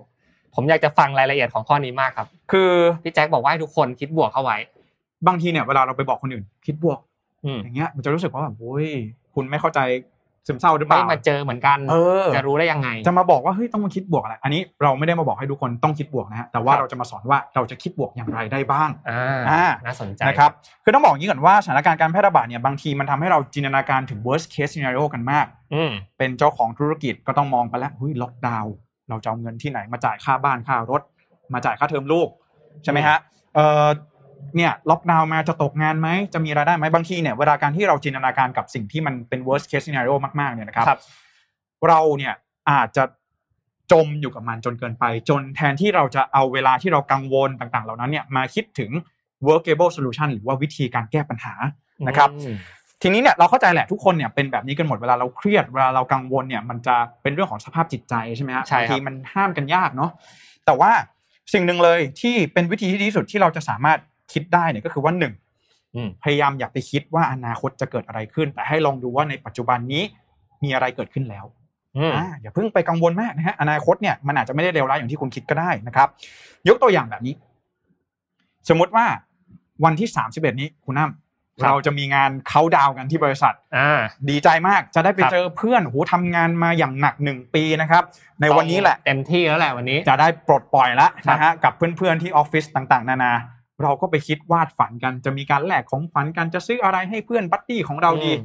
[0.55, 2.71] ผมอยากจะฟังรายละเอียดของข้อนี้มากครับ คือ
[3.03, 4.57] พี่แจ็คบอกว่าให้ทุกคนคิดบวกเข้าไว้
[5.27, 6.99] บางทีเนี่ยเวลาเราไปบอกคนอื่น คิดบวก
[7.45, 8.87] อืมอย่างเงี้ยมันจะรู้สึกว่าแบบโอ้ย
[9.35, 9.81] คุณไม่เข้าใจ
[10.47, 20.51] ซึมเศร้าหรือเปไม่ล่ามาเจอเหมือนกันเออจะรู้ได้ยังไง จะมาบอกว่าเฮ้ยต้องมาคิดบวกอะไร อันนี้เราไม่ได้มาบอกให้ทุกคนต้องคิดบวกนะฮะแต่ว่าครับเราจะมาสอนว่าเราจะคิดบวกอย่างไรได้บ้างอ่าอ่าน่าสนใจนะครับ
[20.85, 28.75] คือต้องบอกอย่างนี้ก่อนว่าสถานการณ์การแพร่ระบาดเนี่ยบางทีมันทำให้เราจินตนาการถึง worst case scenario กันมากอืมเป็นเจ้าของธุรกิจก็ต้องมองไปแล้วเฮ้ยล็อกดาวน์
[29.09, 31.03] เราจะเอาเงินที่ไหนมาจ่ายค่าบ้านค่ารถ
[31.55, 32.29] มาจ่ายค่าเทอมลูก
[32.85, 33.19] ใช่ไหมฮะ
[33.55, 33.87] เออ
[34.57, 41.01] เนี่ยล็อกดาวน์มาจะตกงานไหมจะมีรายได้ไหมบางทีเนี่ยเวลาการที่เราจินตนาการกับสิ่งที่มันเป็น worst case scenario มากๆเนี่ยนะครับครับ
[41.89, 42.35] เราเนี่ย
[42.71, 43.05] อาจจะ
[43.93, 48.91] จมอยู่กับมันจนเกินไป จนแทนที่เราจะเอาเวลาที่เรากังวลต่างๆ เหล่านั้นเนี่ยมาคิดถึง
[49.49, 51.55] workable solution หรือว่าวิธีการแก้ปัญหา
[52.09, 52.57] นะครับอืม
[53.03, 60.11] ทีนี้เนี่ยเราเข้าใจแหละทุกคนเนี่ยเป็นแบบนี้กันหมดเวลาเราเครียดเวลาเรากังวลเนี่ยมันจะเป็นเรื่องของสภาพจิตใจใช่ไหมฮะใช่ครับบางทีมันห้ามกันยากเนาะ
[60.67, 60.91] แต่ว่า
[61.53, 63.99] สิ่งหนึ่งเลยที่เป็นวิธีที่ดีที่สุดที่เราจะสามารถ
[64.33, 65.35] คิดได้เนี่ยก็คือว่าหนึ่ง
[65.95, 70.03] อืมพยายามอย่าไปคิดว่าอนาคตจะเกิดอะไรขึ้น แต่ให้ลองดูว่าในปัจจุบันนี้
[70.63, 71.45] มีอะไรเกิดขึ้นแล้ว
[71.97, 76.09] อืมอ่าอย่าเพิ่งไปกังวลมากนะฮะอนาคตเนี่ยมันอาจจะไม่ได้เลวร้ายอย่างที่คุณคิดก็ได้นะครับ
[76.69, 77.35] ยกตัวอย่างแบบนี้
[78.69, 79.07] สมมติว่า
[79.85, 81.28] วันที่สามสิบเอ็ดนี้คุณน้ำ
[81.65, 88.03] เราจะมีงานเขาน์ดาวน์กันที่บริษัทอ่าดีใจมากจะได้ไปครับเจอเพื่อนโหทำงานมาอย่างหนักหนึ่งปีนะครับ
[88.41, 93.33] ในวันนี้แหละเต็มที่แล้วแหละวันนี้จะได้ปลดปล่อยแล้วครับนะฮะกับเพื่อนๆที่ออฟฟิศต่างๆ นานา
[93.83, 98.45] เราก็ไปคิดวาดฝันกัน จะมีการแลกของขวัญกันจะซื้ออะไรให้เพื่อน buddy ของเราดีอืม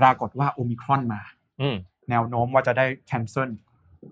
[0.00, 1.20] ปรากฏว่าโอมิครอนมา
[1.60, 1.76] อืม
[2.10, 3.50] แนวโน้มว่าจะได้ cancel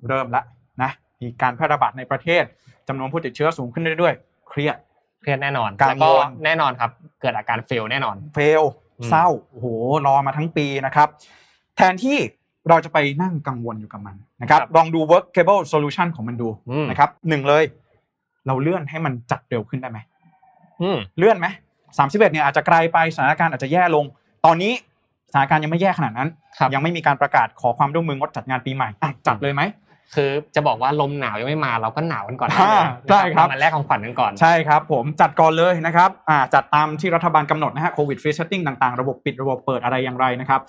[0.09, 0.43] เริ่มละ
[0.83, 0.91] นะ
[1.23, 2.45] มีการแพร่ระบาดในประเทศ
[2.89, 4.77] จำนวนผู้ติดเชื้อสูงขึ้นเรื่อยๆเครียด
[5.21, 8.63] เครียดแน่นอนแล้วก็กังวลแน่นอนครับ เกิดอาการ fail แน่นอน fail
[8.99, 9.67] อืมเศร้าโอ้โห
[10.07, 11.09] รอมาทั้งปีนะครับ
[11.77, 12.19] แทนที่
[12.69, 17.65] เราจะไปนั่งกังวลอยู่กับมันนะครับลองดู workable solution ของมันดูอืมนะครับหนึ่งเลย
[18.47, 19.99] เราเลื่อนให้มันจัดเร็วขึ้นได้ไหม
[20.83, 21.47] อืมเลื่อนไหม
[21.99, 24.05] สามสิบเอ็ดเนี่ยอาจจะไกลไปสถานการณ์อาจจะแย่ลง
[24.47, 24.73] ตอนนี้
[25.33, 29.63] สถานการณ์ยังไม่แย่ขนาดนั้นครับยังไม่มีการประกาศขอความร่วมมืองดจัดงานปีใหม่อะจัดเลยไหม
[30.15, 40.61] คือจะบอกว่าลมหนาวยังไม่มาเราก็หนาวกันก่อนอ่าใช่ครับมาแลกของขวัญกันก่อนใช่ครับผมจัดก่อนเลยนะครับอ่าจัดตามที่รัฐบาลกำหนดนะฮะ COVID free setting ต่างๆ ระบบปิดระบบเปิดอะไรอย่างไรนะครับ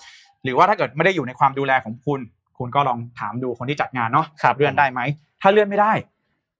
[0.44, 2.20] หรือว่าถ้าเกิดไม่ได้อยู่ในความดูแลของคุณ
[2.58, 5.00] คุณก็ลองถามดูคนที่จัดงานเนาะครับเลื่อนได้ไหม
[5.42, 5.92] ถ้าเลื่อนไม่ได้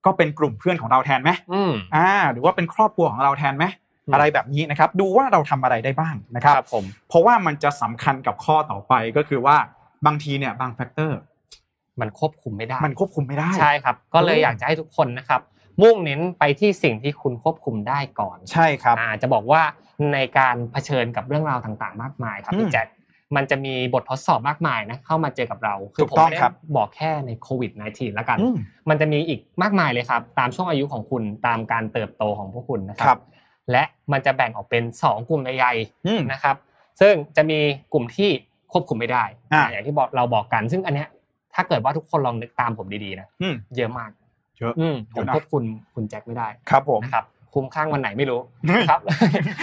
[0.04, 3.64] ก็เป็นกลุ่มเพื่อนของเราแทนไหมอืมอ่า หรือว่าเป็นครอบครัวของเราแทนไหม
[4.06, 9.56] อืมอะไรแบบนี้นะครับ ดูว่าเราทำอะไรได้บ้างนะครับครับผมเพราะว่ามันจะสำคัญกับข้อต่อไปก็คือว่า
[10.06, 11.18] บางทีเนี่ยบางแฟกเตอร์
[12.00, 15.40] มันควบคุมไม่ได้ มันควบคุมไม่ได้ใช่ครับ ก็เลยเออออยากจะให้ทุกคนนะครับ
[15.82, 19.62] มุ่งเน้นไปที่สิ่งที่คุณควบคุมได้ก่อน ใช่ครับอ่าจะบอกว่า
[20.12, 22.86] ในการเผชิญกับเรื่องราวต่างๆ มากมายครับอืมพี่แจ็ค
[23.36, 28.56] มันจะมีบททดสอบมากมายนะเข้ามาเจอกับเราถูกผมต้องไม่ได้ครับบอกแค่ในโควิด -19 แล้วกันอืม
[28.88, 33.18] มันจะมีอีกมากมายเลยครับ ตามช่วงอายุของคุณตามการเติบโตของพวกคุณนะคครัรับ
[33.70, 33.82] และ
[34.12, 35.72] มันจะแบ่งออกเป็น 2 กลุ่มใหญ่
[36.06, 36.56] อืมๆนะครับ
[37.00, 37.58] ซึ่งจะมี
[37.92, 38.30] กลุ่มที่
[38.72, 41.08] ควบคุมไม่ได้อ่าอย่างที่บอกเราบอกกัน ซึ่งอันเนี้ย
[41.54, 44.10] ถ้าเกิดว่าทุกคนลองนึกตามผมดีๆนะอืมเยอะมาก
[44.58, 45.62] เยอะอืมเยผมอะนะควบคุม
[45.94, 47.24] คุณแจ็คไม่ได้ครับผมนะครับ
[47.54, 48.40] คุมข้างวันไหนไม่รู้
[48.90, 49.00] ครับ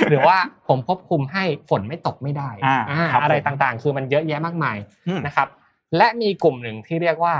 [0.09, 0.37] หรือว่า
[0.67, 4.77] ผมควบคุมให้ฝนไม่ตกไม่ได้อ่าอ่าครับอะไรผมต่างๆ คือมันเยอะแยะมากมาย
[5.07, 5.47] อืมนะครับ
[5.97, 7.33] และมีกลุ่มหนึ่งที่เรียกว่า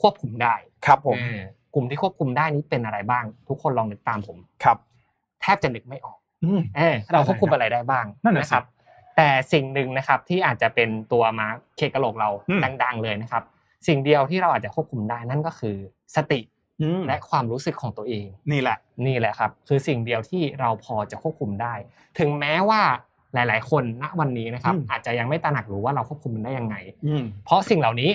[0.00, 0.54] ควบคุมได้
[0.86, 1.40] ครับผมเออ
[1.74, 4.78] กลุ่มที่ควบคุมได้นี้เป็นอะไรบ้าง ทุกคนลองนึกตามผมครับ
[5.42, 8.64] แทบจะนึกไม่ออกอืมเออเราควบคุมอะไรได้บ้างนั่นน่ะสินะครับ
[9.16, 13.42] แต่สิ่งหนึ่งนะครับที่อาจจะเป็นตัวมาเคกกระโหลกเราอืมดัง ๆ เลยนะครับ
[13.86, 15.76] สิ่งเดียวที่เราอาจจะควบคุมได้นั่นก็คือ
[16.16, 16.40] สติ
[16.82, 21.74] อืมและความรู้สึกของตัวเอง นี่แหละ นี่แหละครับ คือสิ่งเดียวที่เราพอจะควบคุมได้
[22.18, 22.80] ถึงแม้ว่า
[23.34, 26.76] หลาย ๆ คนณวันนี้นะครับอืมอาจจะยังไม่ตระหนักรู้ว่าเราควบคุมมันได้ยังไง
[27.06, 28.10] อืมเพราะสิ่งเหล่านี้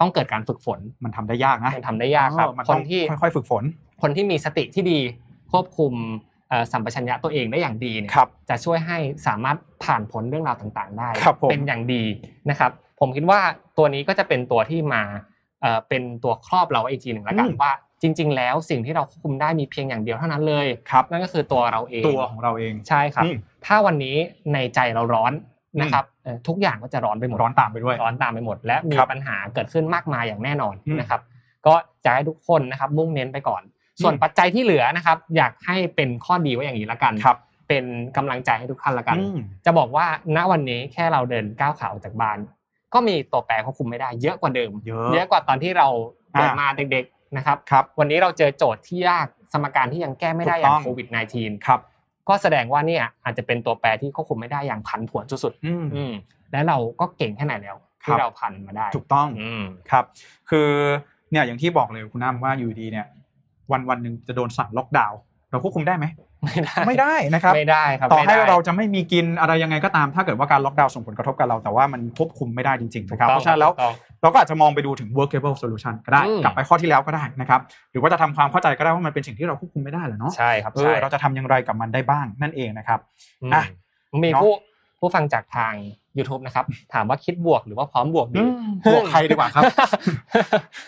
[0.00, 3.64] ต้องเกิดการฝึกฝนมันทำได้ยากนะมันทำได้ยากครับเออมันคต้อนงที่ค่อยๆฝึกฝน
[4.02, 4.98] คนที่มีสติที่ดี
[5.52, 5.92] ควบคุม
[6.48, 12.02] เอ่อสัมปชัญญะตัวเองได้อย่างดีเนี่ยครับจะช่วยให้สามารถผ่านพ้นเรื่องราวต่าง ๆ ได้ครับผมเป็นอย่างดี
[12.50, 12.70] นะครับ
[13.02, 13.40] ผมคิดว่า
[13.78, 15.02] ตัวนี้ก็จะเป็นตัวที่มา
[15.62, 17.72] เอ่อเป็นตัวครอบเราไว้อีกทีหนึ่งแล้วกันว่า
[18.02, 23.36] จริง ๆ แล้วสิ่งที่เราควบคุมได้มีเพียงอย่างเดียวเท่านั้นเลยครับนั่นก็คือตัวเราเองตัวของเราเองใช่ครับอืม
[23.66, 24.16] ถ้าวันนี้
[24.52, 25.32] ในใจเราร้อน
[25.80, 31.20] นะครับเอ่อทุกอย่างก็จะร้อนไปหมดร้อนตามไปด้วยร้อนตามไปหมด และมีครับปัญหาเกิดขึ้นมากมายอย่างแน่นอนอืมนะครับ
[31.66, 31.74] ก็
[32.04, 33.62] จะให้ทุกคนนะครับมุ่งเน้นไปก่อน
[34.02, 37.38] ส่วนอืมปัจจัยที่เหลือนะครับ อยากให้เป็นข้อดีไว้อย่างนี้ละกันครับ
[37.68, 37.84] เป็น
[38.16, 42.38] กำลังใจให้ทุกท่านละกันอืมจะบอกว่าณวันนี้แค่เราเดินก้าวขาออกจากบ้าน
[42.94, 45.88] ก็มีตัวแปรควบคุมไม่ได้ เยอะกว่าเดิม เยอะเยอะกว่าตอนที่เรา
[46.32, 51.80] เกิดอ่ามมาเด็กๆนะครับครับวันนี้เราเจอโจทย์ที่ยากสมการที่ยังแก้ไม่ได้อถูกต้ย่าองงโควิด -19 ครับ
[52.28, 56.12] ก็แสดงว่าเนี่ยอาจจะเป็นตัวแปรที่ควบคุมไม่ได้อย่างผันผวนสุดอืมๆอืม
[56.52, 60.04] และเราก็เก่งแค่ไหนแล้วครัที่บเราผ่านมาได้ ถูกต้องอืมครับ
[60.50, 60.68] คือ
[61.30, 63.06] เนี่ยอย่างที่บอกเลยคุณน้ำว่าอยู่ดีเนี่ย
[63.72, 65.18] วันวันหนึ่งจะโดนสั่งล็อกดาวน์
[65.50, 66.06] เราควบคุมได้ไหม
[66.44, 77.60] ไม่ได้ไม่ได้นะครับไม่ได้ครับต่อให้ไม่ได้เราจะไม่มีกินอะไรยังไงก็ตาม ถ้าเกิดว่าการล็อกดาวน์ส่งผลกระทบกับเราแต่ว่ามันควบคุมไม่ได้จริงๆนะครับเพราะฉะนั้นแล้วถูกต้องเราก็อาจจะมองไปดูถึง workable solution ก็ได้อืมกลับไปข้อที่แล้วก็ได้นะครับ
[77.92, 83.00] หรือว่าจะทำความเข้าใจก็ได้ว่ามันเป็นสิ่งที่เราควบคุมไม่ได้แหละเนาะใช่ครับเอใช่อเราจะทำอย่างไรกับมันได้บ้างนั่นเองนะครับ
[83.42, 83.62] อืมอะ
[84.24, 84.52] มีเนอะผู้
[85.00, 85.74] ผู้ฟังจากทาง
[86.18, 86.64] YouTube นะครับ
[86.94, 89.64] ถามว่าคิดบวกหรือว่าพร้อมบวกดีอืมบวกใครดีกว่าครับ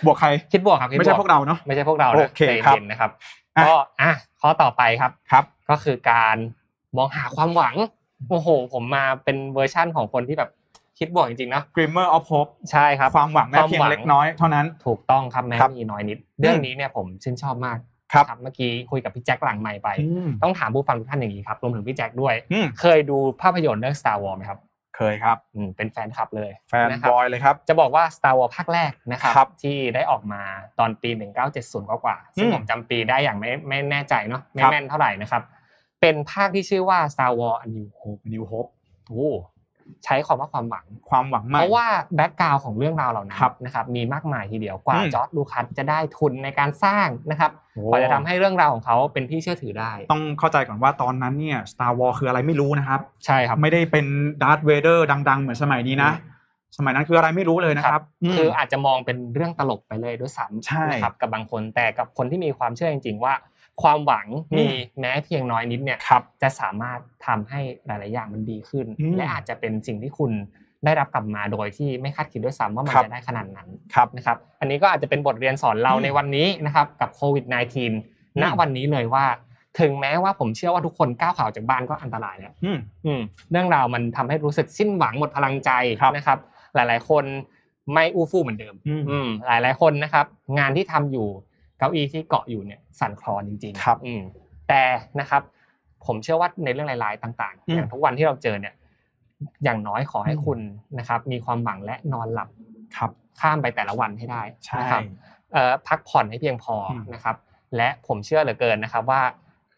[0.04, 6.36] บวกใครคิดบวกครับคิดบไม่ใช่วกพวกเราเนาะไม่ใช่พวกเราโอนะเคใจครับเย็นนะครับอะ ก็อะข้อต่อไปครับครับ ก็คือการ
[6.96, 7.74] มองหาความหวัง
[8.30, 10.50] โอ้โห ผมมาเป็นเวอร์ชั่นของคนที่แบบ
[10.98, 17.78] คิดบวกจริงๆนะ glimmer of hope ใช่ครับ ความหวังแม้เพียงเล็กน้อยเท่านั้น ถูกต้องครับแม้ครับมีน้อยนิด เรื่องนี้เนี่ยผมชื่นชอบมาก
[18.12, 24.58] ครับเมื่อกี้คุยกับพี่แจ็คหลังใหม่ไปอืมต้องถามผู้ฟังทุกท่านอย่างนี้ครับรวมถึงพี่แจ็คด้วยอืมเคยดูภาพยนตร์เรื่อง Star Wars ไหมครับ
[24.96, 30.42] เคยครับอืมเป็นแฟนคลับเลย แฟนนะครับอยเลยครับ จะบอกว่า Star Wars ภาคแรกนะครับครับที่ได้ออกมา
[30.78, 31.10] ตอนปี
[31.50, 35.42] 1970 กว่าๆซึ่งอืมผมจำปีได้อย่างไม่ไม่แน่ใจเนาะไม่ครับแม่นเท่าไหร่นะครับ
[36.00, 38.70] เป็นภาคที่ชื่อว่า Star Wars A New Hope New Hope
[39.08, 39.30] โอ้
[40.04, 54.06] ใช้ความว่าความหวัง ความหวังใหม่เพราะว่า background ของเรื่องราวเหล่านั้นครับนะครับมีมากมายทีเดียวกว่าอืมจอร์จลูคัสจะได้ทุนในการสร้างนะครับโอ้กว่าจะทำให้เรื่องราวของเขาเป็นที่เชื่อถือได้ ต้องเข้าใจก่อนว่าตอนนั้นเนี่ย Star Wars คืออะไรไม่รู้นะครับ ใช่ครับ ไม่ได้เป็น
[54.42, 56.12] ดาร์ธเวเดอร์ดัง ๆ เหมือนสมัยนี้นะ
[56.78, 63.34] สมัยนั้นคืออะไรไม่รู้เลยนะครับมคืออาจจะมองเป็นเรื่องตลกไปเลยด้วยซ้ใช่ำนะครับกับบางคนแต่กับคนที่มีความเชื่อจริงๆว่า
[63.82, 64.66] ความหวังอืมมี
[65.00, 70.32] แม้เพียงน้อยนิดเนี่ยครับจะสามารถทำให้หลาย ๆ อย่างมันดีขึ้นอืมและอาจจะเป็นสิ่งที่คุณ
[70.84, 77.90] ได้รับกลับมาโดยที่ไม่คาดคิดด้วยซ้ำว่ามันครับจะได้ขนาดนั้นครับนะครับ อันนี้ก็อาจจะเป็นบทเรียนสอนเราอืมในวันนี้นะครับกับโควิด -19 ณ
[78.36, 79.24] อืมวันนี้เลยว่า
[79.80, 83.20] ถึงแม้ว่าผมเชื่อว่าทุกคนก้าวขาออกจากบ้านก็อันตรายแล้วอืมอืม
[83.50, 85.70] เรื่องราวมันทำให้รู้สึกสิ้นหวังหมดพลังใจ
[86.00, 86.38] ครับนะครับ
[86.74, 87.24] หลาย ๆ คน
[87.92, 90.26] ไม่อู้ฟู่เหมือนเดิมอืมอืมหลาย ๆ คนนะครับ
[90.58, 94.22] งานที่ทำอยู่เก้าอี้ที่เกาะอยู่เนี่ยสั่นคลอนจริงๆครับอืม
[94.68, 94.82] แต่
[95.20, 95.42] นะครับ
[96.06, 98.74] ผมเชื่อว่าในเรื่องรายๆต่างอืๆมอย่างทุกวันที่เราเจอเนี่ย
[99.64, 100.58] อย่างน้อยขอให้อืมคุณ
[100.98, 102.48] นะครับ มีความหวังและนอนหลับ
[102.96, 103.10] ครับ
[103.40, 105.02] ข้ามไปแต่ละวันให้ได้ใช่นะครับ
[105.52, 107.36] เอ่อพักผ่อนให้เพียงพออมนะครับ
[107.76, 109.22] และผมเชื่อเหลือเกินนะครับว่า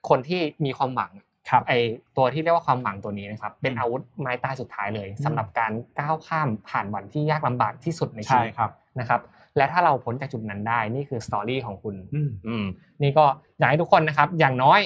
[0.09, 1.11] คนที่มีความหวัง
[1.51, 1.73] ครับไอ
[2.17, 9.21] ตัวที่เรียกว่าความหวังตัวนี้นะครับ เป็นอืมอาวุธไม้ตายสุดท้ายเลยอืมสำหรับการก้าวข้ามผ่านวันที่ยากลำบากที่สุดในชีใช่วิตครับนะครับ
[9.57, 12.65] และถ้าเราพ้นจากจุดนั้นได้นี่คือสตอรี่ของคุณอืมอืม
[13.03, 13.25] นี่ก็
[13.59, 14.81] อยากให้ทุกคนนะครับ อย่างน้อย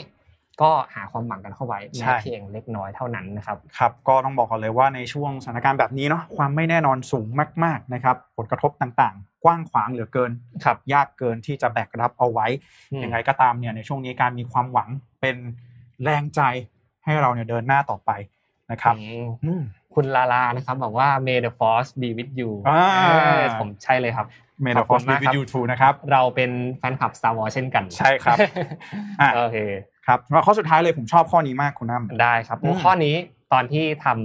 [0.62, 7.26] ก็หาความหวังกันเข้าไว้ใช่แม้เพียงเล็กน้อยเท่านั้นนะครับครับก็ต้องบอกก่อนเลยว่าในช่วงสถานการณ์แบบนี้เนาะความไม่แน่นอนสูง
[7.64, 10.30] มาก ๆนะครับ ผลกระทบต่างๆ กว้างขวางเหลือเกิน
[10.64, 12.46] ครับยากเกินที่จะแบกรับเอาไว้
[12.92, 14.88] อืมยังไงก็ตามเนี่ยในช่วงนี้การมีความหวัง
[15.20, 15.36] เป็น
[16.02, 16.40] แรงใจ
[17.04, 18.10] ให้เราเนี่ยเดินหน้าต่อไป
[18.70, 19.62] นะครับอืมอืม
[19.94, 22.82] คุณลาลานะครับบอกว่า May the Force be with you อ่า
[23.24, 24.26] เออผมใช่เลยครับ
[24.64, 27.52] May ข the อบคุณ force be มาก with ครับ you too นะครับ เราเป็นแฟนคลับ Star Wars
[27.54, 28.38] เช่นกัน ใช่ครับ
[29.20, 29.56] อะโอเค
[30.06, 33.14] ครับแล้วข้อสุดท้ายเลยผมชอบข้อนี้มากคุณน้ำได้ครับอืมข้อนี้
[33.52, 34.18] ตอนที่ทำ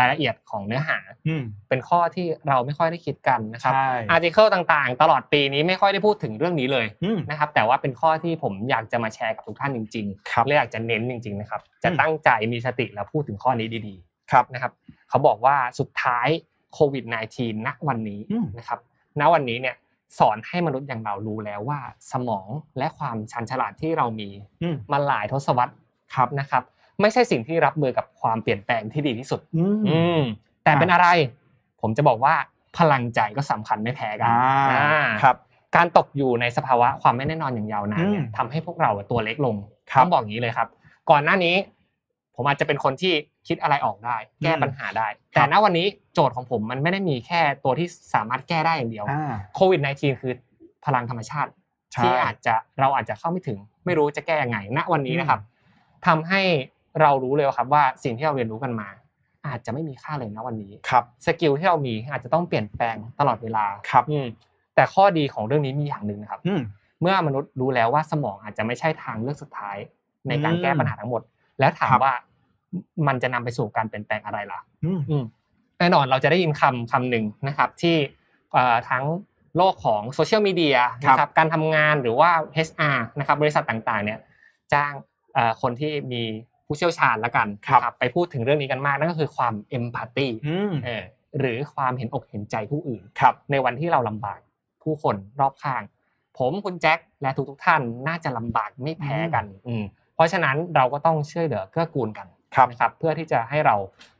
[0.00, 13.96] รายละเอียดของเนื้อหาอืมเป็นข้อที่เราไม่ค่อยได้คิดกันนะครับใช่อาร์ติเคิลต่างๆ ตลอดปีนี้ไม่ค่อยได้พูดถึงเรื่องนี้เลยอืมนะครับแต่ว่าเป็นข้อที่ผมอยากจะมาแชร์กับทุกท่านจริงครับๆและอยากจะเน้นจริง ๆ นะครับ จะอืมตั้งใจมีสติแล้วพูดถึงข้อนี้ดี
[14.32, 14.72] ครับๆนะครับ
[15.08, 16.28] เขาบอกว่าสุดท้าย
[16.72, 17.04] โควิด
[17.36, 18.78] -19 ณวันนี้อืมนะครับ
[19.20, 19.76] ณวันนี้เนี่ย
[20.18, 21.80] สอนให้มนุษย์อย่างเรารู้แล้วว่า
[22.12, 22.48] สมอง
[22.78, 24.28] และความชันฉลาดที่เรามี
[24.62, 25.74] อืมมาหลายทศวรรษ
[26.14, 26.62] ครับนะครับ
[27.00, 30.20] ไม่ใช่สิ่งที่รับมือกับความเปลี่ยนแปลงที่ดีที่สุดอืมอืม
[30.64, 31.06] แต่เป็นอะไร
[31.80, 32.34] ผมจะบอกว่า
[32.78, 35.36] พลังใจก็สำคัญไม่แพ้กัอ่าอ่าครับ
[35.76, 39.56] การตกอยู่ในสภาวะความไม่แน่นอนอย่างยาวนานเนี่ยอืมทำให้พวกเราอะตัวเล็กลง
[39.90, 40.68] ครับต้องบอกอย่างนี้เลยครับ
[41.10, 41.54] ก่อนหน้านี้
[42.40, 43.12] ผมอาจจะเป็นคนที่
[43.48, 50.32] คิดอะไรออกได้ แก้อืมปัญหาได้คแต่รับณวันนี้โจทย์ของผมมันไม่ได้มีแค่ตัวที่สามารถแก้ได้อย่างเดียวอ่าโควิด -19 คือ
[50.84, 51.50] พลังธรรมชาติ
[51.92, 55.40] ใช่ที่อาจจะเราอาจจะเข้าไม่ถึง ไม่รู้จะแก้ยังไง ณวันนี้นะครับ
[56.06, 56.40] ทำให้
[57.00, 58.88] เรารู้เลยว่าครับว่าสิ่งที่เราเรียนรู้กันมา
[59.46, 64.26] อาจจะไม่มีค่าเลยณวันนี้ครับสกิลที่เรามีอาจจะต้องเปลี่ยนแปลงตลอดเวลาครับอืม
[64.74, 66.60] แต่ข้อดีของเรื่องนี้มีอย่างหนึ่งนะครับอืม
[67.00, 69.76] เมื่อมนุษย์รู้แล้วว่าสมองอาจจะไม่ใช่ทางเลือกสุดท้าย
[70.28, 71.22] ในการอืมแก้ปัญหาทั้งหมด
[71.60, 72.14] แล้วถามครับว่า
[73.06, 75.24] มันจะนำไปสู่การเปลี่ยนแปลงอะไรล่ะอืมอืม
[75.78, 77.96] แน่นอนเราจะได้ยินคำคำหนึ่งนะครับ ที่
[78.52, 79.04] เอ่อทั้ง
[79.56, 82.30] โลกของโซเชียลมีเดียครับนะครับการทำงานหรือว่า
[82.68, 84.18] HR นะครับบริษัทต่างๆ เนี่ย
[84.72, 84.92] จ้าง
[85.34, 86.22] เอ่อคนที่มี
[86.66, 87.48] ผู้เชี่ยวชาญละกัน
[87.82, 91.04] นะไปพูดถึงเรื่องนี้กันมากนั่นก็คือความเอมพัตตีอืมเออ
[91.38, 94.38] หรือความเห็นอกเห็นใจผู้อื่นครับ ในวันที่เราลำบาก
[94.82, 95.82] ผู้คนรอบข้าง
[96.38, 102.37] ผมคุณแจ็คและทุกๆท่านน่าจะลำบากไม่แพ้กันอืมเพราะฉะนั้นเราก็ต้องช่วยเหลือเกื้อกูลกันครับ
[102.70, 103.76] นะครับเพื่อที่จะให้เรา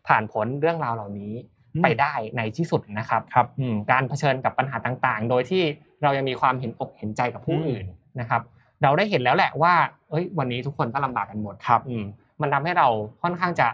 [0.06, 1.32] ผ่านพ้นเรื่องราวเหล่านี้
[1.74, 5.62] อืมไปได้ในที่สุดนะครับครับอืมการเผชิญกับปัญหาต่างๆ โดยที่
[6.02, 7.86] เรายังมีความเห็นอกเห็นใจกับผู้อืมอื่น
[8.20, 8.42] นะครับ
[8.82, 9.74] เราได้เห็นแล้วแหละว่า
[10.10, 12.04] เอ้ย วันนี้ทุกคนก็ลำบากกันหมดครับอืม
[12.40, 12.88] มันทำให้เรา
[13.22, 13.68] ค่อนข้างจะ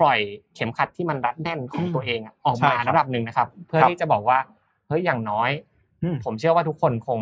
[0.00, 0.18] ปล่อย
[0.54, 4.38] เข็มขัดที่มันรัดแน่นของอืมตัวเองอะออกใช่มาครับระดับหนึ่งนะครับ เพื่อครับที่จะบอกว่า
[4.88, 5.50] เฮ้ย อย่างน้อย
[6.02, 7.20] อืมผมเชื่อว่าทุกคนคง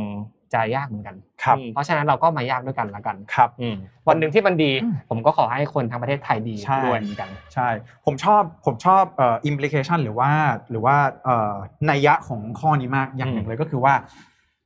[0.54, 3.76] จะยากเหมือนกันครับอืมเพราะฉะนั้นเราก็มายากด้วยกันละกันครับอืม
[4.08, 7.68] วันหนึ่งที่มันดีอืมผมก็ขอให้คนทั้งประเทศไทยดีใช่ด้วยเหมือนกัน ใช่
[8.04, 10.30] ผมชอบผมชอบเอ่อ implication หรือว่า
[10.70, 11.54] หรือว่าเอ่อ
[11.90, 13.94] นัยยะของข้อนี้มากอย่างหนึ่งเลยก็คือว่า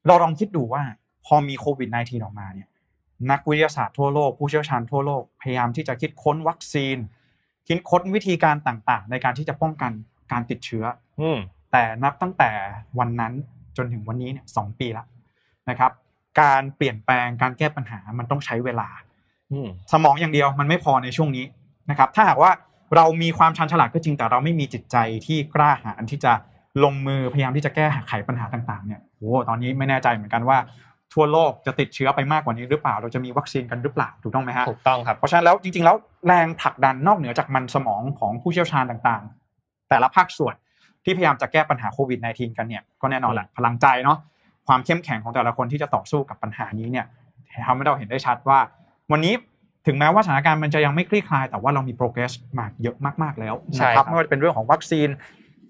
[0.06, 0.82] เราลองคิดดูว่า
[1.26, 2.68] พอมีโควิด -19 ออกมาเนี่ย
[3.30, 6.96] นักวิทยาศาสตร์ทั่วโลกผู้เชี่ยวชาญทั่วโลกพยายามที่จะคิดค้นวัคซีน
[7.68, 9.92] คิดค้นวิธีการต่างๆ ในการที่จะป้องกัน
[10.32, 10.84] การติดเชื้อ
[11.20, 11.38] อืม
[11.72, 12.50] แต่นับตั้งแต่
[12.98, 13.32] วันนั้น
[13.76, 15.06] จนถึงวันนี้เนี่ยสองปีแล้ว
[15.70, 15.92] นะครับ
[16.40, 18.88] การเปลี่ยนแปลงการแก้ปัญหามันต้องใช้เวลา
[19.52, 21.44] อืมสมองอย่างเดียวมันไม่พอในช่วงนี้
[21.90, 22.50] นะครับ ถ้าหากว่า
[22.96, 24.96] เรามีความชันฉลาดก็จริงแต่เราไม่มีจิตใจ
[25.26, 26.32] ที่กล้าหาญที่จะ
[26.84, 30.58] ลงมือพยายามที่จะแก้ไขปัญหาต่างๆเนี่ยโอ้ตอนนี้ไม่แน่ใจเหมือนกันว่า
[31.12, 35.96] ทั่วโลกจะติดเชื้อไปมากกว่านี้หรือเปล่า เราจะมีวัคซีนกันหรือเปล่าถูกต้องไหมฮะถูกต้องครับเพราะฉะนั้นแล้วจริง ๆ แล้ว
[36.26, 40.54] แรงผลักดันนอกเหนือจากมันสมองของผู้เชี่ยวชาญต่างๆ แต่ละภาคส่วน
[41.04, 44.18] ที่พยายามจะแก้ปัญหาโควิด -19 กันเนี่ยก็แน่นอนแหละพลังใจเนาะ
[44.68, 47.06] ความเข้มแข็งของแต่ละคนที่จะต่อสู้กับปัญหานี้เนี่ย
[47.66, 48.58] ทำให้เราเห็นได้ชัดว่า
[49.12, 49.34] วันนี้
[49.86, 55.08] ถึงแม้ว่าสถานการณ์มันจะยังไม่คลี่คลาย แต่ว่าเรามี progress มากเยอะมากๆแล้วใช่นะคครัรับบไม่ว่าจะเป็นเรื่องของวัคซีน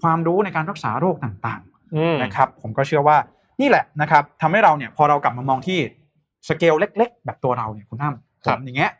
[0.02, 3.16] ความรู้ในการรักษาโรคต่างๆอืมนะครับผมก็เชื่อว่า
[3.60, 5.78] นี่แหละนะครับทำให้เราเนี่ยพอเรากลับมามองที่
[6.48, 8.16] สเกลเล็ก ๆ แบบตัวเราเนี่ยคุณน้ำผ
[8.46, 8.92] ครับมอย่างเงี้ย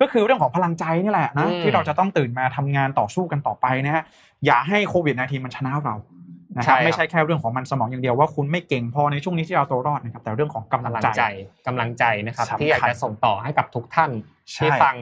[0.00, 4.04] ก็คือเรื่องของพลังใจนี่แหละนะอืมที่เราจะต้องตื่นมาทำงานต่อสู้กันต่อไปนะฮะ
[4.46, 5.94] อย่าให้โควิด -19 มันชนะเรา
[6.56, 11.24] นะคใช่รับครับไม่ใช่แค่เรื่องของมันสมองอย่างเดียวว่าคุณไม่เก่งพอในช่วงนี้ที่เราตัวรอดนะครับแต่เรื่องของกำลังกำลังใจใจ
[11.66, 14.10] กำลังใจนะครับสำคัญที่อยากจะส่งต่อให้กับทุกท่าน
[14.52, 14.96] ใช่ที่ฟัง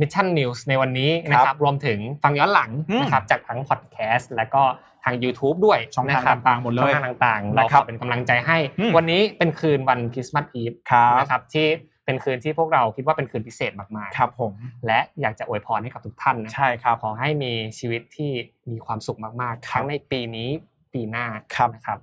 [0.00, 4.62] Mission News ในวันนี้นะคครัรับบรวมถึงฟังย้อนหลังอืมนะครับจากทั้งพอดแคสต์และก็
[5.04, 11.66] ทาง YouTube ด้วยช่องทางนะครับต่างๆหมดเลยช่องทางต่างๆเรานะคขรัอบเป็นกำลังใจให้อืมวันนี้เป็นคืนวันคริสต์มาสอีฟครับนะครับที่
[12.04, 18.30] เป็นคืนที่พวกเราคิดว่าเป็นคืนพิเศษมากครับผมๆและอยากจะอวยพรให้กับทุกท่านนะใช่ครับขอให้มีชีวิตที่
[18.70, 20.50] มีความสุขมากๆครับทั้งในปีนี้
[20.94, 21.26] ปีหน้า
[21.56, 21.98] ครับนะครับ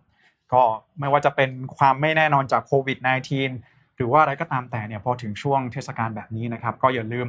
[0.54, 0.62] ก็
[1.00, 2.98] ไม่ว่าจะเป็นความไม่แน่นอนจากโควิด
[3.48, 7.28] -19 หรือว่าอะไรก็ตามแต่เนี่ยพอถึงช่วงเทศกาลแบบนี้นะครับ ก็อย่าลืม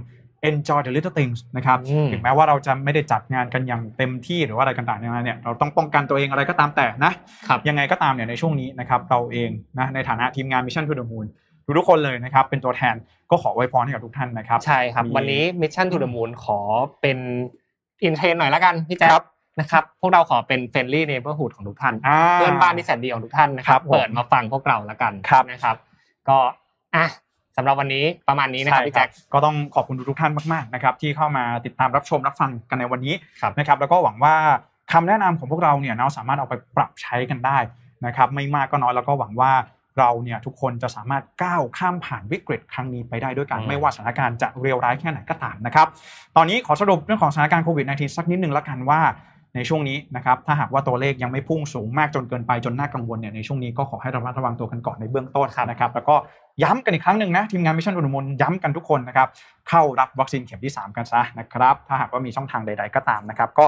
[0.48, 7.12] enjoy the little things นะครับอืมถึงแม้ว่าเราจะไม่ได้จัดงานกันอย่างเต็มที่หรือว่าอะไรต่างๆนานาเนี่ยเราต้องป้องกันตัวเองอะไรก็ตามแต่นะ
[7.48, 11.26] ครับยังไงก็ตามเนี่ยในช่วงนี้นะครับเราเองนะในฐานะทีมงาน Mission to the Moon
[11.78, 12.94] ทุกๆคนเลยนะครับเป็นตัวแทน
[13.30, 16.58] ก็ขอไวยพรให้กับทุกท่านนะครับ ใช่ครับมีวันนี้ Mission to the Moon ขอ
[17.00, 17.18] เป็น
[18.04, 19.26] อินเทรนหน่อยละกันพี่แจ๊คครับ
[19.60, 25.76] นะครับพวกเราขอเป็น Friendly Neighborhood ของทุกท่านอ่าเพื่อนบ้านที่แสนดีของทุกท่านนะครัครับบผมเปิดมาฟังพวกเราละกันครับนะครับ
[26.28, 26.36] ก็
[26.96, 27.06] อะ
[27.56, 34.34] สำหรับวันนี้ประมาณนี้นะครับพี่แจ็คก็ต้องขอบคุณทุกๆท่านมากๆนะครับที่เข้ามาติดตามรับชมรับฟังกันในวันนี้ครับนะครับแล้วก็หวังว่า
[34.92, 37.58] คำแนะนำของพวกเราเนี่ยเราสามารถเอาไปปรับใช้กันได้
[38.06, 39.52] นะครับไม่มากก็น้อยแล้วก็หวังว่า
[39.98, 45.86] เราเนี่ยทุกคนจะสามารถก้าวข้ามผ่านวิกฤตครั้งนี้ไปได้ด้วยกันอืมไม่ว่าสถานการณ์จะเร็วร้ายแค่ไหนก็ตามนะครับ
[46.36, 49.00] ตอนนี้ขอสรุปเรื่องของสถานการณ์โควิด -19 สักนิดหนึ่งละกันว่า
[49.56, 56.16] ในช่วงนี้นะครับถ้าหากว่าตัวเลขยังไม่พุ่งสูงมากจนเกินไปจนน่ากังวลเนี่ยในช่วงนี้ก็ขอให้ระมัดระวังตัวกันก่อนในเบื้องต้นนะครับแล้วก็
[56.62, 59.28] ย้ำกันอีกครั้งหนึ่งนะทีมงานมิชชั่นอุดมนย้ำกันทุกคนนะครับ
[59.68, 63.66] เข้ารับวัคซีนเข็มที่ 3 กันซะนะครับถ้าหากว่ามีช่องทางใด ๆ ก็ตามนะครับก็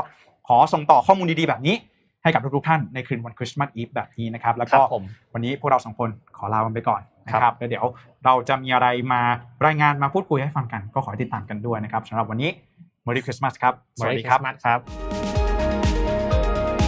[0.49, 1.77] ขอส่งต่อข้อมูลดีๆแบบนี้
[2.23, 7.85] ให้กับทุกๆท่านในคืนวันคริสต์มาสอีฟแบบนี้นะครับแล้วก็ครับผมวันนี้พวกเราสองคนขอลากันไปก่อนนะครับครับแล้วเดี๋ยว
[8.25, 9.21] เราจะมีอะไรมา
[9.67, 12.51] รายงานมาพูดคุยให้ฟังกัน ก็ขอให้ติดตามกันด้วยนะครับสำหรับวันนี้
[13.07, 15.18] Merry Christmas ครับสวัสดีครับ Merry Christmas ครับ